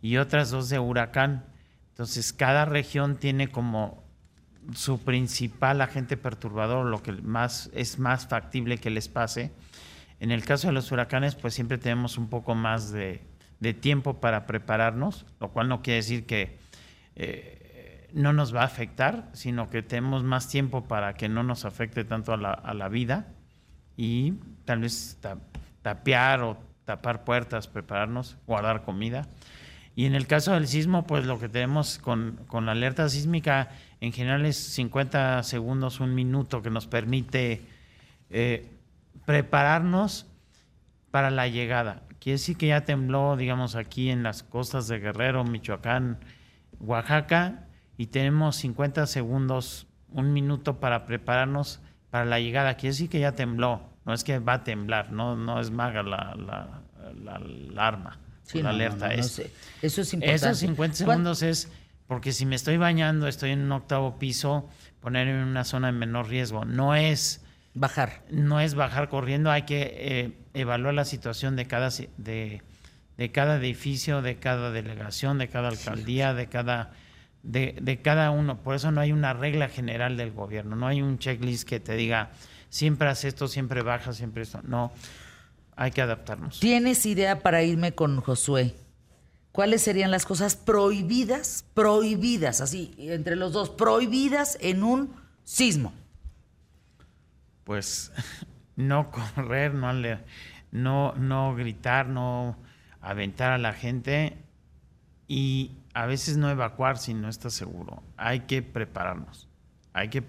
[0.02, 1.46] y otras dos de huracán.
[1.90, 4.04] Entonces, cada región tiene como
[4.74, 9.52] su principal agente perturbador, lo que más es más factible que les pase.
[10.20, 13.22] En el caso de los huracanes, pues siempre tenemos un poco más de,
[13.82, 16.60] tiempo para prepararnos, lo cual no quiere decir que
[17.16, 21.66] eh, no nos va a afectar, sino que tenemos más tiempo para que no nos
[21.66, 23.28] afecte tanto a la, vida
[23.96, 24.34] y
[24.66, 25.20] tal vez
[25.82, 29.28] tapear o tapar puertas, prepararnos, guardar comida.
[29.96, 33.70] Y en el caso del sismo, pues lo que tenemos con, la alerta sísmica
[34.02, 37.62] en general es 50 segundos, un minuto que nos permite
[38.30, 38.72] eh,
[39.26, 40.28] prepararnos
[41.12, 42.04] para la llegada.
[42.20, 46.20] Quiere decir que ya tembló, digamos, aquí en las costas de Guerrero, Michoacán,
[46.80, 51.80] Oaxaca, y tenemos 50 segundos, un minuto para prepararnos
[52.10, 52.76] para la llegada.
[52.76, 56.04] Quiere decir que ya tembló, no es que va a temblar, no, no es maga
[56.04, 56.82] la, la,
[57.24, 58.20] la alarma
[58.56, 59.14] la alerta.
[59.14, 59.42] es,
[59.82, 60.36] Eso es importante.
[60.36, 61.70] Esos 50 segundos es
[62.08, 64.70] porque si me estoy bañando, estoy en un octavo piso,
[65.02, 66.65] poner en una zona de menor riesgo.
[66.65, 67.43] No es
[67.74, 68.24] bajar.
[68.32, 72.62] No es bajar corriendo, hay que eh, evaluar la situación de cada, de,
[73.17, 76.91] de, cada edificio, de cada delegación, de cada alcaldía, de cada
[77.43, 78.62] de, de, cada uno.
[78.62, 81.96] Por eso no hay una regla general del gobierno, no hay un checklist que te
[81.96, 82.32] diga
[82.70, 84.62] siempre haz esto, siempre baja, siempre esto.
[84.63, 84.91] No,
[85.76, 86.60] hay que adaptarnos.
[86.60, 88.76] ¿Tienes idea para irme con Josué?
[89.58, 95.93] ¿Cuáles serían las cosas prohibidas, prohibidas, así, entre los dos, prohibidas en un sismo?
[97.63, 98.12] Pues
[98.76, 99.91] no correr, no,
[100.72, 102.56] no, no gritar, no
[103.02, 104.38] aventar a la gente
[105.28, 108.04] y a veces no evacuar si no estás seguro.
[108.15, 109.48] Hay que prepararnos.
[109.91, 110.24] Hay que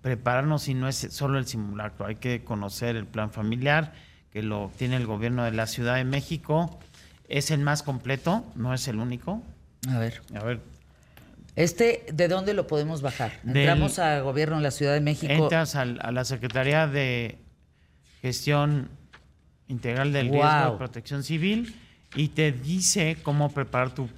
[0.00, 2.06] prepararnos y no es solo el simulacro.
[2.06, 3.92] Hay que conocer el plan familiar
[4.30, 6.78] que lo tiene el gobierno de la Ciudad de México.
[7.28, 9.42] Es el más completo, no es el único.
[9.88, 10.22] A ver.
[10.34, 10.60] A ver.
[11.56, 13.32] Este, ¿de dónde lo podemos bajar?
[13.44, 15.32] Entramos al gobierno de la Ciudad de México.
[15.32, 17.38] Entras a, la Secretaría de
[18.20, 18.90] Gestión
[19.68, 21.74] Integral del Riesgo de Protección Civil
[22.14, 24.08] y te dice cómo preparar tu,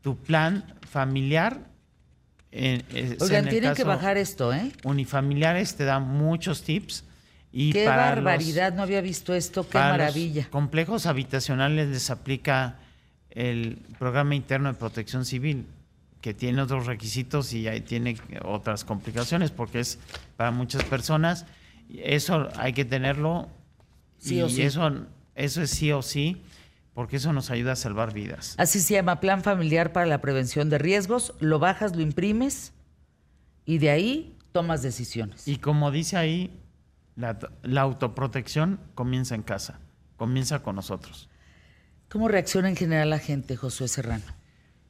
[0.00, 1.58] tu plan familiar.
[2.52, 4.70] Oigan, tienen que bajar esto, ¿eh?
[4.84, 7.04] Unifamiliares te dan muchos tips
[7.52, 10.48] qué barbaridad, no había visto esto, qué maravilla.
[10.50, 12.78] complejos habitacionales les aplica
[13.30, 15.66] el programa interno de protección civil,
[16.20, 19.98] que tiene otros requisitos y ahí tiene otras complicaciones, porque es
[20.36, 21.46] para muchas personas.
[21.92, 23.48] Eso hay que tenerlo.
[24.18, 24.62] Sí y o sí.
[24.62, 26.42] Eso, eso es sí o sí,
[26.94, 28.54] porque eso nos ayuda a salvar vidas.
[28.58, 31.34] Así se llama Plan Familiar para la Prevención de Riesgos.
[31.40, 32.72] Lo bajas, lo imprimes
[33.64, 35.48] y de ahí tomas decisiones.
[35.48, 36.50] Y como dice ahí,
[37.20, 39.80] la, autoprotección comienza en casa,
[40.16, 41.28] comienza con nosotros.
[42.08, 44.24] ¿Cómo reacciona en general la gente, Josué Serrano?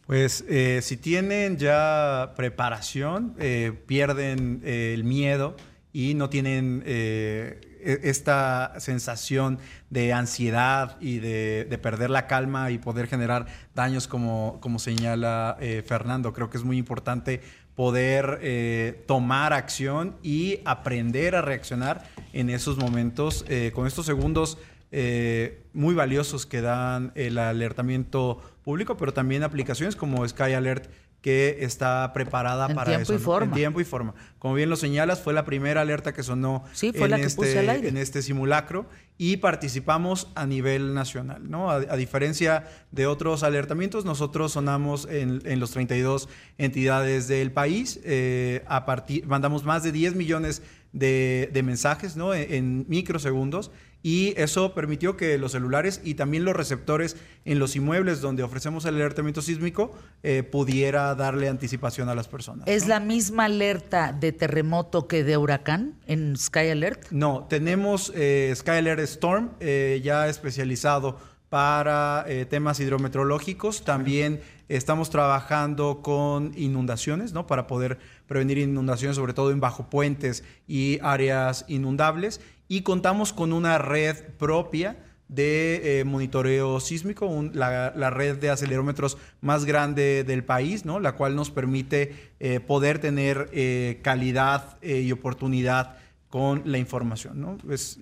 [0.06, 5.56] Pues eh, si tienen ya preparación, eh, pierden eh, el miedo
[5.92, 13.06] y no tienen e, esta sensación de ansiedad y de, perder la calma y poder
[13.06, 16.32] generar daños como, como señala Fernando.
[16.32, 17.40] Creo que es muy importante
[17.80, 24.58] poder eh, tomar acción y aprender a reaccionar en esos momentos eh, con estos segundos
[24.92, 31.58] eh, muy valiosos que dan el alertamiento público, pero también aplicaciones como Sky Alert que
[31.60, 33.14] está preparada para tiempo eso.
[33.14, 33.46] Y forma.
[33.46, 34.14] En tiempo y forma.
[34.38, 38.86] Como bien lo señalas, fue la primera alerta que sonó en, este, en este simulacro
[39.18, 41.50] y participamos a nivel nacional.
[41.50, 41.70] ¿no?
[41.70, 48.00] A, diferencia de otros alertamientos, nosotros sonamos en, los 32 entidades del país.
[48.04, 52.34] Eh, a partir, mandamos más de 10 millones de, mensajes ¿no?
[52.34, 53.70] en microsegundos
[54.02, 58.84] y eso permitió que los celulares y también los receptores en los inmuebles donde ofrecemos
[58.86, 62.66] el alertamiento sísmico eh, pudiera darle anticipación a las personas.
[62.66, 67.10] ¿Es la misma alerta de terremoto que de huracán en Sky Alert?
[67.10, 71.18] No, tenemos eh, Sky Alert Storm eh, ya especializado
[71.50, 73.84] para temas hidrometeorológicos.
[73.84, 77.48] También estamos trabajando con inundaciones, ¿no?
[77.48, 77.98] Para poder
[78.28, 82.40] prevenir inundaciones, sobre todo en bajo puentes y áreas inundables
[82.70, 84.96] y contamos con una red propia
[85.26, 91.00] de eh, monitoreo sísmico, la, red de acelerómetros más grande del país, ¿no?
[91.00, 95.96] la cual nos permite eh, poder tener eh, calidad y oportunidad
[96.28, 97.40] con la información.
[97.40, 97.58] ¿no?
[97.72, 97.98] Es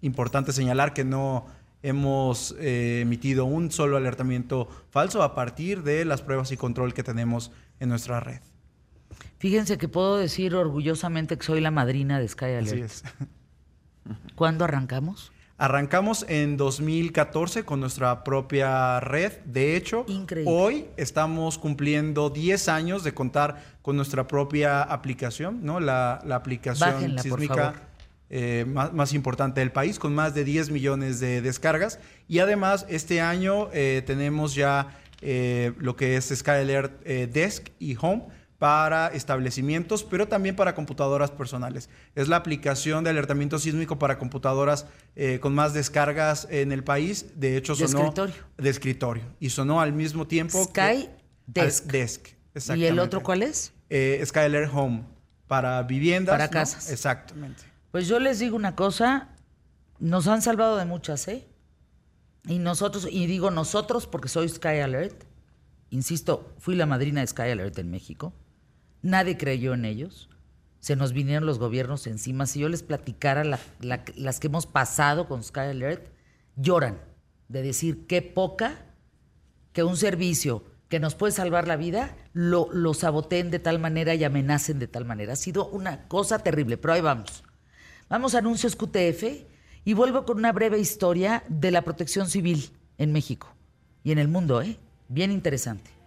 [0.00, 1.46] importante señalar que no
[1.82, 7.50] hemos emitido un solo alertamiento falso a partir de las pruebas y control que tenemos
[7.80, 8.42] en nuestra red.
[9.38, 12.68] Fíjense que puedo decir orgullosamente que soy la madrina de Sky Alert.
[12.68, 13.02] Así es.
[14.34, 15.32] ¿Cuándo arrancamos?
[15.60, 19.32] Arrancamos en 2014 con nuestra propia red.
[19.44, 20.06] De hecho,
[20.46, 25.80] hoy estamos cumpliendo 10 años de contar con nuestra propia aplicación, ¿no?
[25.80, 27.74] La, aplicación sísmica
[28.30, 31.98] eh, más, importante del país, con más de 10 millones de descargas.
[32.28, 38.26] Y además, este año eh, tenemos ya eh, lo que es Skyalert Desk y Home
[38.58, 41.88] para establecimientos, pero también para computadoras personales.
[42.16, 47.26] Es la aplicación de alertamiento sísmico para computadoras eh, con más descargas en el país.
[47.36, 47.86] De hecho, sonó...
[47.86, 48.34] De escritorio.
[48.56, 49.24] De escritorio.
[49.38, 50.64] Y sonó al mismo tiempo...
[50.64, 51.08] Sky
[51.46, 51.86] Desk.
[51.86, 52.26] Desk,
[52.76, 53.72] ¿Y el otro cuál es?
[53.88, 55.04] Eh, Skyler Home,
[55.46, 56.34] para viviendas.
[56.34, 56.90] Para casas.
[56.90, 57.62] Exactamente.
[57.90, 59.28] Pues yo les digo una cosa,
[59.98, 61.46] nos han salvado de muchas, ¿eh?
[62.46, 65.24] Y nosotros, y digo nosotros porque soy Sky Alert,
[65.90, 68.34] insisto, fui la madrina de Sky Alert en México.
[69.02, 70.28] Nadie creyó en ellos.
[70.80, 72.46] Se nos vinieron los gobiernos encima.
[72.46, 76.08] Si yo les platicara las que hemos pasado con Sky Alert,
[76.56, 76.98] lloran
[77.48, 78.86] de decir qué poca
[79.72, 84.14] que un servicio que nos puede salvar la vida lo, lo saboteen de tal manera
[84.14, 85.34] y amenacen de tal manera.
[85.34, 87.44] Ha sido una cosa terrible, pero ahí vamos.
[88.08, 89.46] Vamos a anuncios QTF
[89.84, 93.54] y vuelvo con una breve historia de la protección civil en México
[94.02, 94.78] y en el mundo, ¿eh?
[95.08, 95.97] Bien interesante.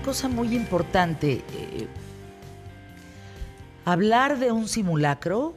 [0.00, 1.44] Cosa muy importante.
[1.52, 1.88] Eh,
[3.84, 5.54] hablar de un simulacro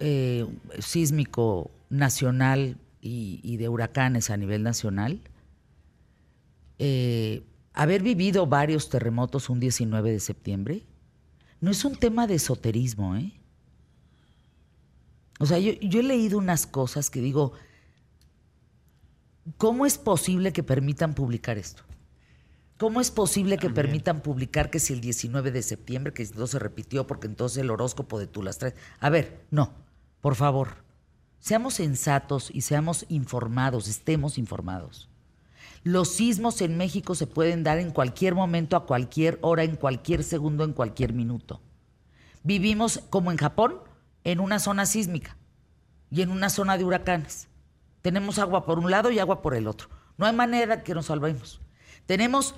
[0.00, 0.46] eh,
[0.78, 5.20] sísmico nacional y, de huracanes a nivel nacional,
[6.78, 7.42] eh,
[7.72, 10.84] haber vivido varios terremotos un 19 de septiembre,
[11.60, 13.32] no es un tema de esoterismo, ¿eh?
[15.40, 17.52] O sea, yo he leído unas cosas que digo,
[19.56, 21.87] ¿cómo es posible que permitan publicar esto?
[22.78, 26.60] ¿Cómo es posible que permitan publicar que si el 19 de septiembre, que no se
[26.60, 28.76] repitió porque entonces el horóscopo de tú las traes?
[29.00, 29.72] A ver, no,
[30.20, 30.84] por favor,
[31.40, 35.08] seamos sensatos y seamos informados, estemos informados.
[35.82, 40.22] Los sismos en México se pueden dar en cualquier momento, a cualquier hora, en cualquier
[40.22, 41.60] segundo, en cualquier minuto.
[42.44, 43.80] Vivimos, como en Japón,
[44.22, 45.36] en una zona sísmica
[46.10, 47.48] y en una zona de huracanes.
[48.02, 49.88] Tenemos agua por un lado y agua por el otro.
[50.16, 51.60] No hay manera que nos salvemos.
[52.06, 52.54] Tenemos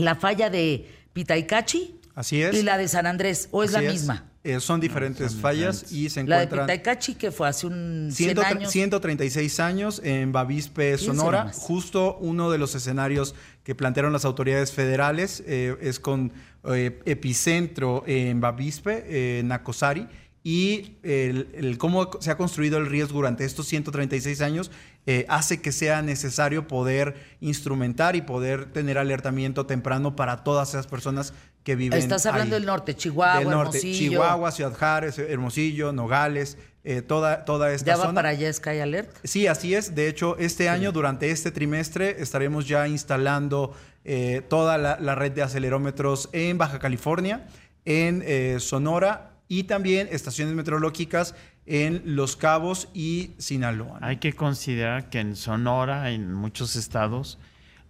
[0.00, 2.54] la falla de Pitaicachi Así es.
[2.56, 4.24] y la de San Andrés, o es la misma.
[4.44, 6.60] Eh, son diferentes fallas y se encuentran.
[6.60, 8.72] La de Pitaicachi, que fue hace un 100 años.
[8.72, 11.52] 136 años en Bavispe, Sonora.
[11.52, 16.32] Justo uno de los escenarios que plantearon las autoridades federales eh, es con
[16.64, 20.08] eh, epicentro en Bavispe, en Nacosari
[20.44, 24.70] y el, cómo se ha construido el riesgo durante estos 136 años
[25.10, 30.86] eh, hace que sea necesario poder instrumentar y poder tener alertamiento temprano para todas esas
[30.86, 31.32] personas
[31.64, 31.98] que viven.
[31.98, 34.10] Estás hablando del norte, Chihuahua, del norte, Hermosillo.
[34.10, 39.08] Chihuahua, Ciudad Juárez, Hermosillo, Nogales, eh, toda, toda esta ¿Ya va para allá Sky Alert?
[39.24, 39.94] Sí, así es.
[39.94, 43.72] De hecho, este año, durante este trimestre, estaremos ya instalando
[44.04, 47.46] eh, toda la, la, red de acelerómetros en Baja California,
[47.86, 51.34] en Sonora y también estaciones meteorológicas
[51.68, 53.98] en Los Cabos y Sinaloa.
[54.00, 57.38] Hay que considerar que en Sonora, en muchos estados,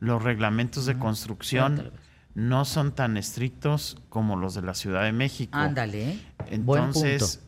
[0.00, 1.92] los reglamentos de construcción
[2.34, 5.56] no son tan estrictos como los de la Ciudad de México.
[5.56, 6.18] Ándale.
[6.50, 7.42] Entonces,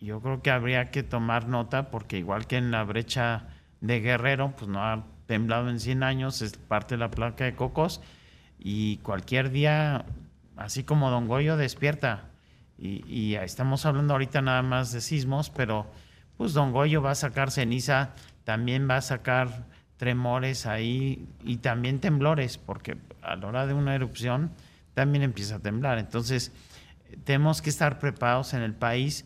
[0.00, 3.48] yo creo que habría que tomar nota porque igual que en la brecha
[3.80, 7.54] de Guerrero, pues no ha temblado en 100 años, es parte de la placa de
[7.54, 8.00] Cocos
[8.58, 10.06] y cualquier día,
[10.56, 12.27] así como Don Goyo despierta,
[12.78, 15.90] y, estamos hablando ahorita nada más de sismos, pero
[16.36, 18.14] pues Don Goyo va a sacar ceniza,
[18.44, 19.66] también va a sacar
[19.96, 24.52] tremores ahí y también temblores, porque a la hora de una erupción
[24.94, 25.98] también empieza a temblar.
[25.98, 26.52] Entonces,
[27.24, 29.24] tenemos que estar preparados en el país.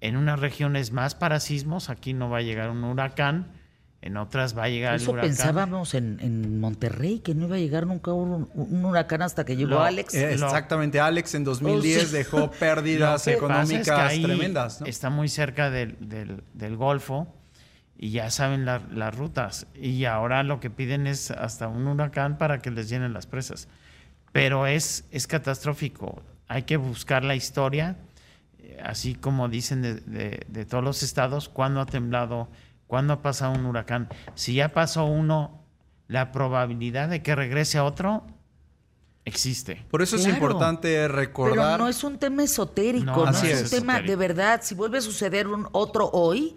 [0.00, 3.52] En unas regiones más para sismos, aquí no va a llegar un huracán,
[4.04, 5.30] en otras va a llegar Eso el huracán.
[5.30, 8.50] pensábamos en, en, Monterrey, que no iba a llegar nunca un,
[8.84, 10.12] huracán hasta que llegó Alex.
[10.12, 14.82] Eh, exactamente, Alex en 2010 dejó pérdidas económicas tremendas.
[14.84, 17.34] Está muy cerca del, del, Golfo
[17.96, 19.68] y ya saben las rutas.
[19.74, 23.68] Y ahora lo que piden es hasta un huracán para que les llenen las presas.
[24.32, 26.22] Pero es, es catastrófico.
[26.46, 27.96] Hay que buscar la historia,
[28.84, 32.50] así como dicen de, de, de todos los estados, cuando ha temblado
[32.86, 34.08] ¿Cuándo ha pasado un huracán?
[34.34, 35.64] Si ya pasó uno,
[36.08, 38.24] la probabilidad de que regrese a otro
[39.24, 39.84] existe.
[39.90, 41.54] Por eso es importante recordar.
[41.54, 44.60] Pero no es un tema esotérico, no, es, un tema de verdad.
[44.62, 46.56] Si vuelve a suceder un otro hoy,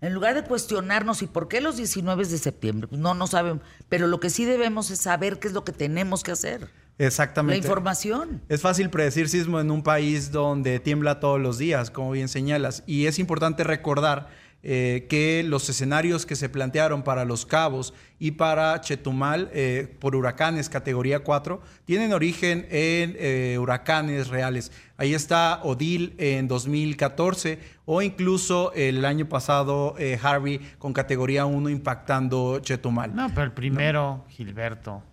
[0.00, 3.62] en lugar de cuestionarnos y por qué los 19 de septiembre, pues no, no sabemos.
[3.88, 6.70] Pero lo que sí debemos es saber qué es lo que tenemos que hacer.
[6.98, 7.60] Exactamente.
[7.60, 8.42] La información.
[8.48, 12.82] Es fácil predecir sismo en un país donde tiembla todos los días, como bien señalas.
[12.86, 14.28] Y es importante recordar
[14.64, 20.16] eh, que los escenarios que se plantearon para Los Cabos y para Chetumal eh, por
[20.16, 24.72] huracanes categoría 4 tienen origen en eh, huracanes reales.
[24.96, 32.58] Ahí está Odil en 2014 o incluso el año pasado Harvey con categoría 1 impactando
[32.58, 33.14] Chetumal.
[33.14, 35.04] No, pero el primero, Gilberto.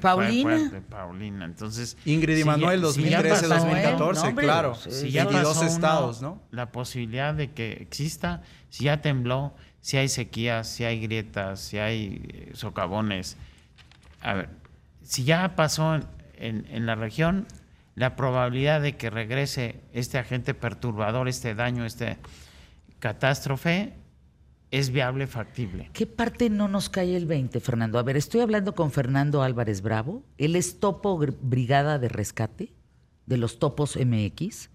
[0.00, 0.70] Paulina.
[0.88, 1.44] Paulina.
[1.44, 4.74] Entonces, Ingrid y Manuel, 2013-2014, claro.
[4.74, 6.42] Si ya dos estados, ¿no?
[6.50, 11.78] La posibilidad de que exista, si ya tembló, si hay sequías, si hay grietas, si
[11.78, 13.36] hay eh, socavones.
[14.20, 14.50] A ver,
[15.02, 15.96] si ya pasó
[16.36, 17.46] en, en la región,
[17.94, 22.18] la probabilidad de que regrese este agente perturbador, este daño, este
[23.00, 23.94] catástrofe,
[24.70, 25.90] es viable, factible.
[25.92, 27.98] ¿Qué parte no nos cae el 20, Fernando?
[27.98, 30.22] A ver, estoy hablando con Fernando Álvarez Bravo.
[30.36, 32.72] Él es topo Brigada de Rescate
[33.26, 34.70] de los Topos MX.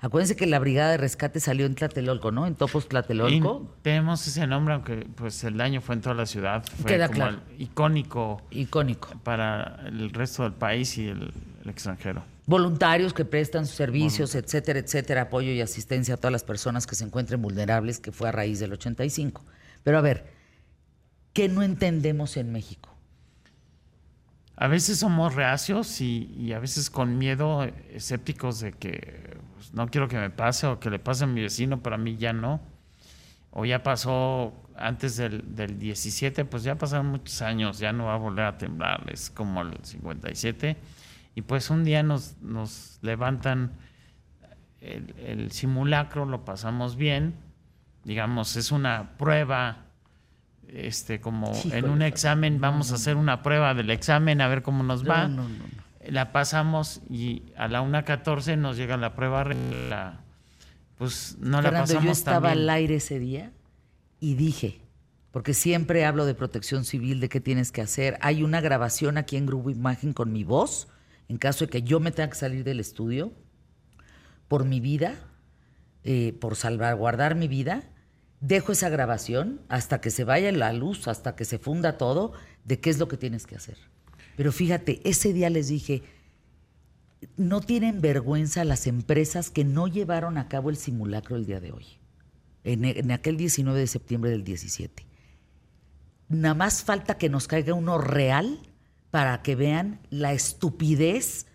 [0.00, 2.46] Acuérdense que la Brigada de Rescate salió en Tlatelolco, ¿no?
[2.46, 3.74] En Topos Tlatelolco.
[3.82, 6.64] tenemos ese nombre, aunque pues el daño fue en toda la ciudad.
[6.82, 8.42] Fue como icónico.
[8.50, 9.08] Icónico.
[9.22, 11.32] Para el resto del país y el
[11.64, 16.86] extranjero voluntarios que prestan sus servicios, etcétera, etcétera, apoyo y asistencia a todas las personas
[16.86, 19.44] que se encuentren vulnerables, que fue a raíz del 85.
[19.82, 20.32] Pero a ver,
[21.32, 22.90] ¿qué no entendemos en México?
[24.56, 30.06] A veces somos reacios y, a veces con miedo, escépticos de que pues, no quiero
[30.06, 32.60] que me pase o que le pase a mi vecino, pero a mí ya no.
[33.50, 38.14] O ya pasó antes del, del 17, pues ya pasaron muchos años, ya no va
[38.14, 40.76] a volver a temblar, es como el 57
[41.34, 43.72] y pues un día nos, nos levantan
[44.80, 47.34] el, simulacro, lo pasamos bien,
[48.04, 49.86] digamos, es una prueba,
[50.68, 54.82] este, como en un examen, vamos a hacer una prueba del examen a ver cómo
[54.82, 55.30] nos va.
[56.06, 60.20] la pasamos y a la 1.14 nos llega la prueba, la,
[60.96, 63.52] pues no la pasamos yo estaba al aire ese día
[64.20, 64.82] y dije,
[65.32, 68.18] porque siempre hablo de protección civil, de qué tienes que hacer.
[68.20, 70.88] Hay una grabación aquí en Grupo Imagen con mi voz
[71.28, 73.32] en caso de que yo me tenga que salir del estudio,
[74.48, 75.14] por mi vida,
[76.04, 77.90] eh, por salvaguardar mi vida,
[78.40, 82.32] dejo esa grabación hasta que se vaya la luz, hasta que se funda todo,
[82.64, 83.78] de qué es lo que tienes que hacer.
[84.36, 86.02] Pero fíjate, ese día les dije,
[87.36, 91.72] no tienen vergüenza las empresas que no llevaron a cabo el simulacro el día de
[91.72, 91.86] hoy,
[92.64, 95.06] en, en aquel 19 de septiembre del 17.
[96.28, 98.60] Nada más falta que nos caiga uno real
[99.14, 101.46] para que vean la estupidez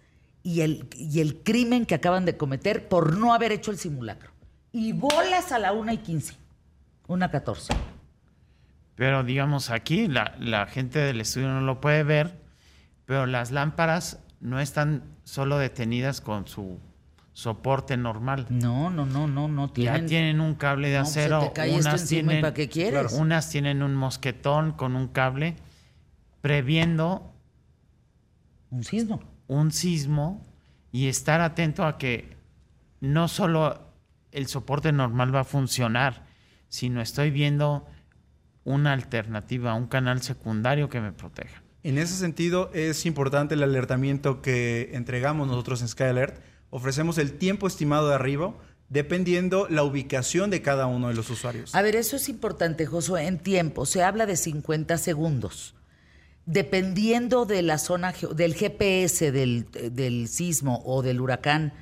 [0.44, 4.32] y el, y el crimen que acaban de cometer por no haber hecho el simulacro.
[4.72, 6.36] Y bolas a la 1 y 15,
[7.08, 7.74] una 14.
[8.96, 12.40] Pero digamos, aquí la, la gente del estudio no lo puede ver,
[13.04, 16.80] pero las lámparas no están solo detenidas con su
[17.34, 18.46] soporte normal.
[18.48, 20.04] No, no, no, no, no tienen.
[20.04, 21.52] Ya tienen un cable de acero.
[21.78, 23.12] unas tienen, ¿para qué quieres?
[23.12, 25.58] Unas tienen un mosquetón con un cable
[26.40, 27.34] previendo
[28.72, 29.24] un sismo.
[29.48, 30.46] Un sismo
[30.92, 32.38] y estar atento a que
[33.00, 33.80] no solo
[34.32, 36.26] el soporte normal va a funcionar,
[36.68, 37.86] sino estoy viendo
[38.64, 41.64] una alternativa, un canal secundario que me proteja.
[41.82, 46.42] En ese sentido, es importante el alertamiento que entregamos nosotros en SkyAlert.
[46.70, 48.60] Ofrecemos el tiempo estimado de arribo
[48.90, 51.74] dependiendo la ubicación de cada uno de los usuarios.
[51.76, 53.86] A ver, eso es importante, Josué, en tiempo.
[53.86, 55.76] Se habla de 50 segundos
[56.50, 61.74] dependiendo de la zona, del GPS del, sismo o del huracán,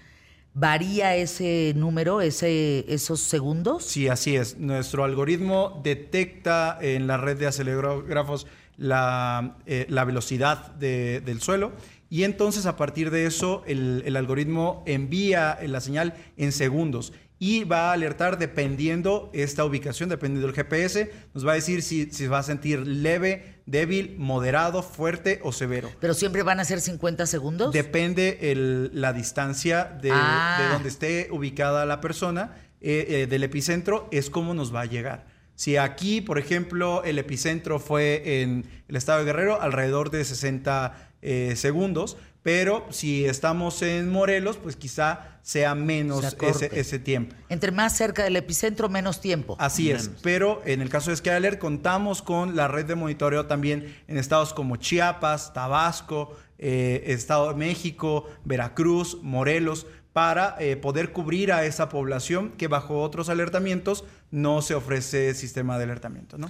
[0.53, 3.85] ¿varía ese número, ese, esos segundos?
[3.85, 4.57] Sí, así es.
[4.57, 8.45] Nuestro algoritmo detecta en la red de acelerógrafos
[8.75, 11.71] la, eh, la velocidad del suelo
[12.09, 17.63] y entonces a partir de eso el, el algoritmo envía la señal en segundos y
[17.63, 22.27] va a alertar dependiendo esta ubicación, dependiendo del GPS, nos va a decir si, si
[22.27, 25.91] va a sentir leve, débil, moderado, fuerte o severo.
[25.99, 27.73] ¿Pero siempre van a ser 50 segundos?
[27.73, 30.69] Depende la distancia de, ah.
[30.73, 35.25] donde esté ubicada la persona, eh, eh, del epicentro, es como nos va a llegar.
[35.55, 41.09] Si aquí, por ejemplo, el epicentro fue en el estado de Guerrero, alrededor de 60
[41.23, 42.17] eh, segundos,
[42.47, 46.23] pero si estamos en Morelos, pues quizá sea menos
[46.71, 47.35] ese, tiempo.
[47.49, 49.57] Entre más cerca del epicentro, menos tiempo.
[49.59, 53.47] Así es, pero en el caso de Sky Alert contamos con la red de monitoreo
[53.47, 61.11] también en estados como Chiapas, Tabasco, eh, Estado de México, Veracruz, Morelos, para eh, poder
[61.11, 66.37] cubrir a esa población que bajo otros alertamientos no se ofrece sistema de alertamiento.
[66.37, 66.49] ¿no?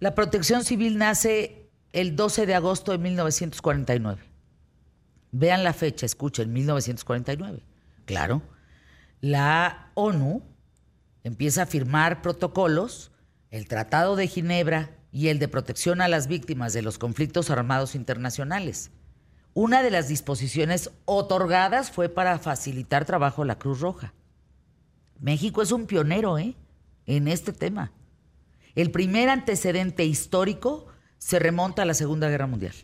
[0.00, 4.29] La protección civil nace el 12 de agosto de 1949.
[5.32, 7.62] Vean la fecha, escuchen, 1949.
[8.04, 8.42] Claro.
[9.20, 10.42] La ONU
[11.24, 13.12] empieza a firmar protocolos,
[13.50, 17.94] el Tratado de Ginebra y el de protección a las víctimas de los conflictos armados
[17.94, 18.90] internacionales.
[19.52, 24.14] Una de las disposiciones otorgadas fue para facilitar trabajo a la Cruz Roja.
[25.18, 26.54] México es un pionero ¿eh?
[27.06, 27.92] en este tema.
[28.74, 30.86] El primer antecedente histórico
[31.18, 32.74] se remonta a la Segunda Guerra Mundial.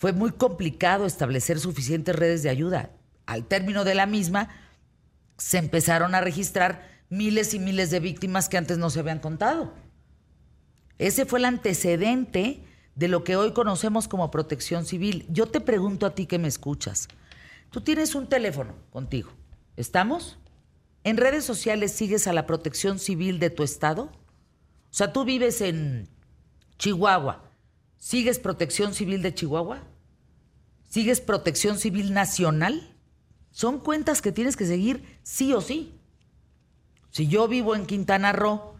[0.00, 2.88] Fue muy complicado establecer suficientes redes de ayuda.
[3.26, 4.48] Al término de la misma,
[5.36, 9.74] se empezaron a registrar miles y miles de víctimas que antes no se habían contado.
[10.96, 15.26] Ese fue el antecedente de lo que hoy conocemos como protección civil.
[15.28, 17.08] Yo te pregunto a ti que me escuchas.
[17.68, 19.30] Tú tienes un teléfono contigo.
[19.76, 20.38] ¿Estamos?
[21.04, 24.04] ¿En redes sociales sigues a la protección civil de tu estado?
[24.04, 26.08] O sea, tú vives en
[26.78, 27.44] Chihuahua.
[27.98, 29.89] ¿Sigues protección civil de Chihuahua?
[30.90, 32.90] ¿Sigues protección civil nacional?
[33.52, 35.94] Son cuentas que tienes que seguir sí o sí.
[37.10, 38.74] Si yo vivo en Quintana Roo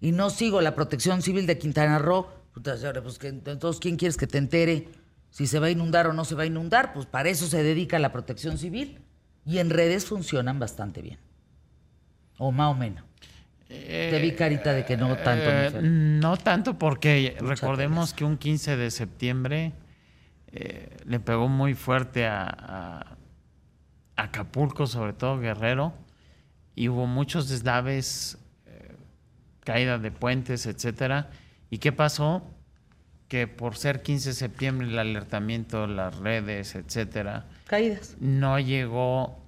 [0.00, 2.82] y no sigo la protección civil de Quintana Roo, pues
[3.22, 4.88] entonces, ¿quién quieres que te entere
[5.28, 6.94] si se va a inundar o no se va a inundar?
[6.94, 9.02] Pues para eso se dedica la protección civil.
[9.44, 11.18] Y en redes funcionan bastante bien.
[12.38, 13.04] O más o menos.
[13.68, 15.44] te vi carita de que no tanto.
[15.48, 19.74] Eh, no tanto porque recordemos que un 15 de septiembre
[20.52, 23.16] eh, le pegó muy fuerte a,
[24.18, 25.92] Acapulco, sobre todo Guerrero,
[26.74, 28.94] y hubo muchos deslaves, eh,
[29.62, 31.28] caídas de puentes, etcétera
[31.70, 32.42] ¿Y qué pasó?
[33.28, 39.42] Que por ser 15 de septiembre el alertamiento, las redes, etcétera, caídas, no llegó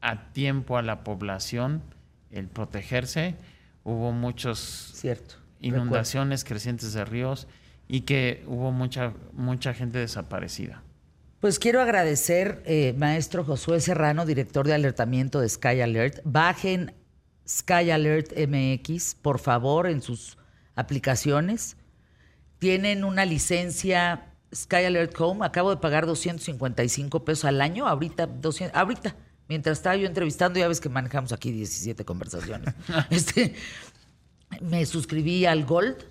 [0.00, 1.82] a tiempo a la población
[2.30, 3.36] el protegerse.
[3.84, 7.46] Hubo muchos Cierto, inundaciones crecientes de ríos
[7.92, 10.84] y que hubo mucha mucha gente desaparecida.
[11.40, 16.20] Pues quiero agradecer, eh, maestro Josué Serrano, director de alertamiento de Sky Alert.
[16.22, 16.94] Bajen
[17.48, 20.38] Sky Alert MX, por favor, en sus
[20.76, 21.76] aplicaciones.
[22.60, 25.44] Tienen una licencia Sky Alert Home.
[25.44, 27.88] Acabo de pagar 255 pesos al año.
[27.88, 29.16] Ahorita, 200, ahorita,
[29.48, 32.72] mientras estaba yo entrevistando, ya ves que manejamos aquí 17 conversaciones.
[33.10, 33.56] este,
[34.60, 36.09] me suscribí al Gold,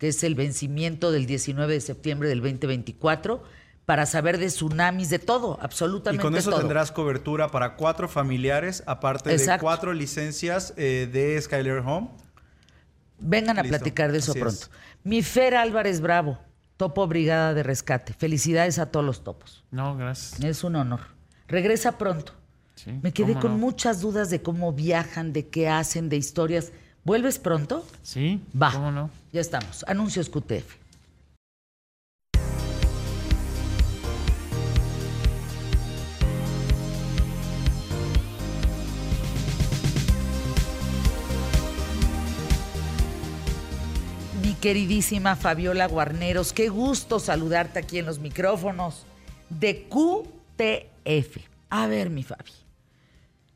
[0.00, 3.44] que es el vencimiento del 19 de septiembre del 2024
[3.84, 6.30] para saber de tsunamis, de todo, absolutamente todo.
[6.30, 11.80] Y con eso tendrás cobertura para cuatro familiares, aparte de cuatro licencias eh, de Skyler
[11.80, 12.08] Home.
[13.18, 14.68] Vengan a platicar de eso pronto.
[15.04, 16.38] Mi Fer Álvarez Bravo,
[16.78, 18.14] Topo Brigada de Rescate.
[18.14, 19.64] Felicidades a todos los topos.
[19.70, 20.42] No, gracias.
[20.42, 21.00] Es un honor.
[21.46, 22.32] Regresa pronto.
[23.02, 26.72] Me quedé con muchas dudas de cómo viajan, de qué hacen, de historias.
[27.04, 27.86] ¿Vuelves pronto?
[28.02, 28.40] Sí.
[28.60, 28.72] Va.
[28.72, 29.10] ¿Cómo no?
[29.32, 29.84] Ya estamos.
[29.88, 30.80] Anuncios QTF.
[44.60, 46.52] queridísima Fabiola Guarneros.
[46.52, 49.06] Qué gusto saludarte aquí en los micrófonos
[49.48, 51.38] de QTF.
[51.70, 52.52] A ver, mi Fabi.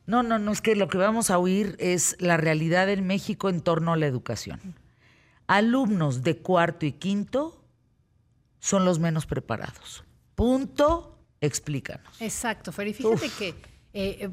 [0.06, 3.48] No, no, no, es que lo que vamos a oír es la realidad en México
[3.48, 4.74] en torno a la educación.
[5.46, 7.64] Alumnos de cuarto y quinto
[8.58, 10.04] son los menos preparados.
[10.34, 12.20] Punto, explícanos.
[12.20, 12.92] Exacto, Feri.
[12.92, 13.54] Fíjate que eh,
[14.20, 14.30] eh,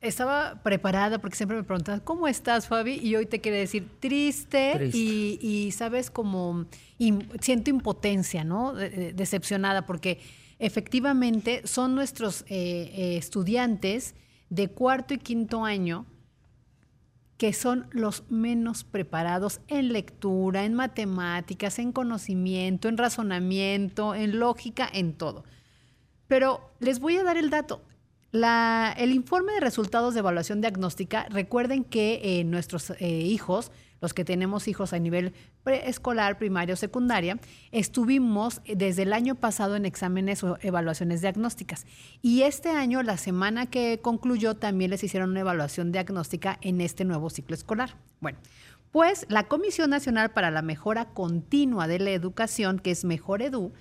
[0.00, 2.94] estaba preparada porque siempre me preguntan, ¿cómo estás, Fabi?
[2.94, 6.66] Y hoy te quiere decir triste, Y, sabes, como
[7.40, 8.74] siento impotencia, ¿no?
[8.74, 10.20] decepcionada, porque
[10.62, 14.14] efectivamente son nuestros eh, eh, estudiantes
[14.52, 16.04] de cuarto y quinto año
[17.38, 24.88] que son los menos preparados en lectura, en matemáticas, en conocimiento, en razonamiento, en lógica,
[24.92, 25.44] en todo.
[26.28, 27.82] Pero les voy a dar el dato
[28.32, 33.72] el informe de resultados de evaluación diagnóstica, recuerden que eh, nuestros eh, hijos,
[34.02, 35.32] los que tenemos hijos a nivel
[35.62, 37.38] preescolar, primario, secundaria,
[37.70, 41.86] estuvimos desde el año pasado en exámenes o evaluaciones diagnósticas.
[42.20, 47.04] Y este año, la semana que concluyó, también les hicieron una evaluación diagnóstica en este
[47.04, 47.96] nuevo ciclo escolar.
[48.20, 48.38] Bueno,
[48.90, 53.72] pues la Comisión Nacional para la Mejora Continua de la Educación, que es Mejor Edu,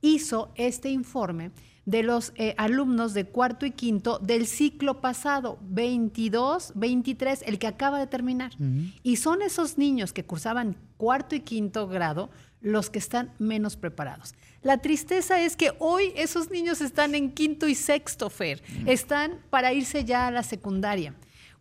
[0.00, 1.52] hizo este informe
[1.88, 7.66] de los eh, alumnos de cuarto y quinto del ciclo pasado, 22, 23, el que
[7.66, 8.52] acaba de terminar.
[9.02, 12.28] Y son esos niños que cursaban cuarto y quinto grado
[12.60, 14.34] los que están menos preparados.
[14.60, 19.72] La tristeza es que hoy esos niños están en quinto y sexto, Fer, están para
[19.72, 21.14] irse ya a la secundaria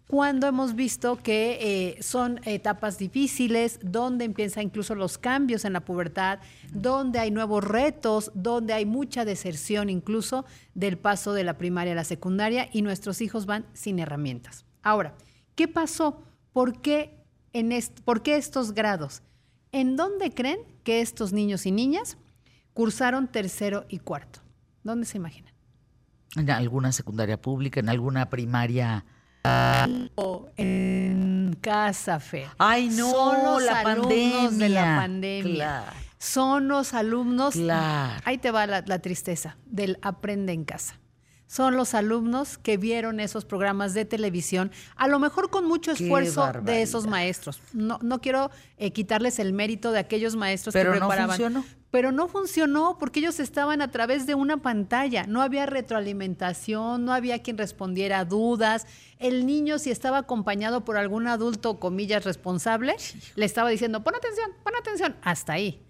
[0.07, 1.57] cuando hemos visto que
[1.97, 6.39] eh, son etapas difíciles, donde empiezan incluso los cambios en la pubertad,
[6.71, 11.97] donde hay nuevos retos, donde hay mucha deserción incluso del paso de la primaria a
[11.97, 14.65] la secundaria y nuestros hijos van sin herramientas.
[14.81, 15.13] Ahora,
[15.55, 16.23] ¿qué pasó?
[16.53, 17.19] ¿Por qué,
[17.51, 19.23] en ¿por qué estos grados?
[19.73, 22.17] ¿En dónde creen que estos niños y niñas
[22.73, 24.39] cursaron tercero y cuarto?
[24.83, 25.53] ¿Dónde se imaginan?
[26.37, 29.03] En alguna secundaria pública, en alguna primaria
[30.57, 32.47] en casa, Fe.
[32.57, 34.49] Ay, no, Son los la alumnos pandemia.
[34.57, 35.83] de la pandemia.
[36.19, 37.53] Son los alumnos.
[37.53, 38.21] Claro.
[38.25, 40.99] Ahí te va la, la tristeza del aprende en casa.
[41.49, 46.51] Son los alumnos que vieron esos programas de televisión, a lo mejor con mucho esfuerzo
[46.61, 47.61] de esos maestros.
[47.71, 51.37] No, no quiero eh, quitarles el mérito de aquellos maestros Pero que no preparaban.
[51.37, 51.63] funcionó.
[51.97, 55.25] Pero no funcionó porque ellos estaban a través de una pantalla.
[55.25, 58.85] No había retroalimentación, no había quien respondiera a dudas.
[59.17, 62.95] El niño, si estaba acompañado por algún adulto, comillas, responsable,
[63.33, 65.15] le estaba diciendo, pon atención, pon atención.
[65.23, 65.81] Hasta ahí.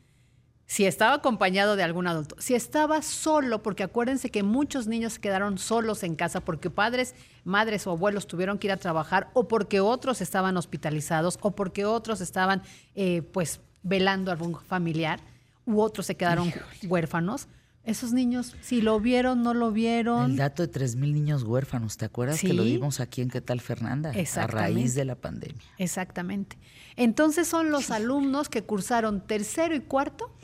[0.65, 2.37] Si estaba acompañado de algún adulto.
[2.39, 7.85] Si estaba solo, porque acuérdense que muchos niños quedaron solos en casa porque padres, madres
[7.85, 12.21] o abuelos tuvieron que ir a trabajar o porque otros estaban hospitalizados o porque otros
[12.21, 12.63] estaban
[12.95, 15.19] eh, pues velando a algún familiar
[15.67, 16.51] u otros se quedaron
[16.87, 17.47] huérfanos.
[17.83, 20.31] Esos niños, si lo vieron, no lo vieron.
[20.31, 23.61] El dato de 3.000 niños huérfanos, ¿te acuerdas que lo vimos aquí en ¿Qué tal
[23.61, 24.09] Fernanda?
[24.09, 25.63] A raíz de la pandemia.
[25.77, 26.57] Exactamente.
[26.97, 30.35] Entonces son los alumnos que cursaron tercero y cuarto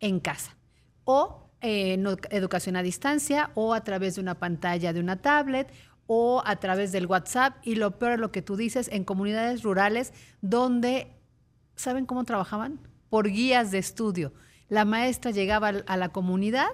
[0.00, 0.56] en casa
[1.04, 5.16] o eh, en edu- educación a distancia o a través de una pantalla de una
[5.20, 5.70] tablet
[6.06, 10.12] o a través del WhatsApp y lo peor lo que tú dices en comunidades rurales
[10.40, 11.08] donde
[11.74, 12.78] ¿saben cómo trabajaban?
[13.10, 14.32] Por guías de estudio.
[14.68, 16.68] La maestra llegaba a la comunidad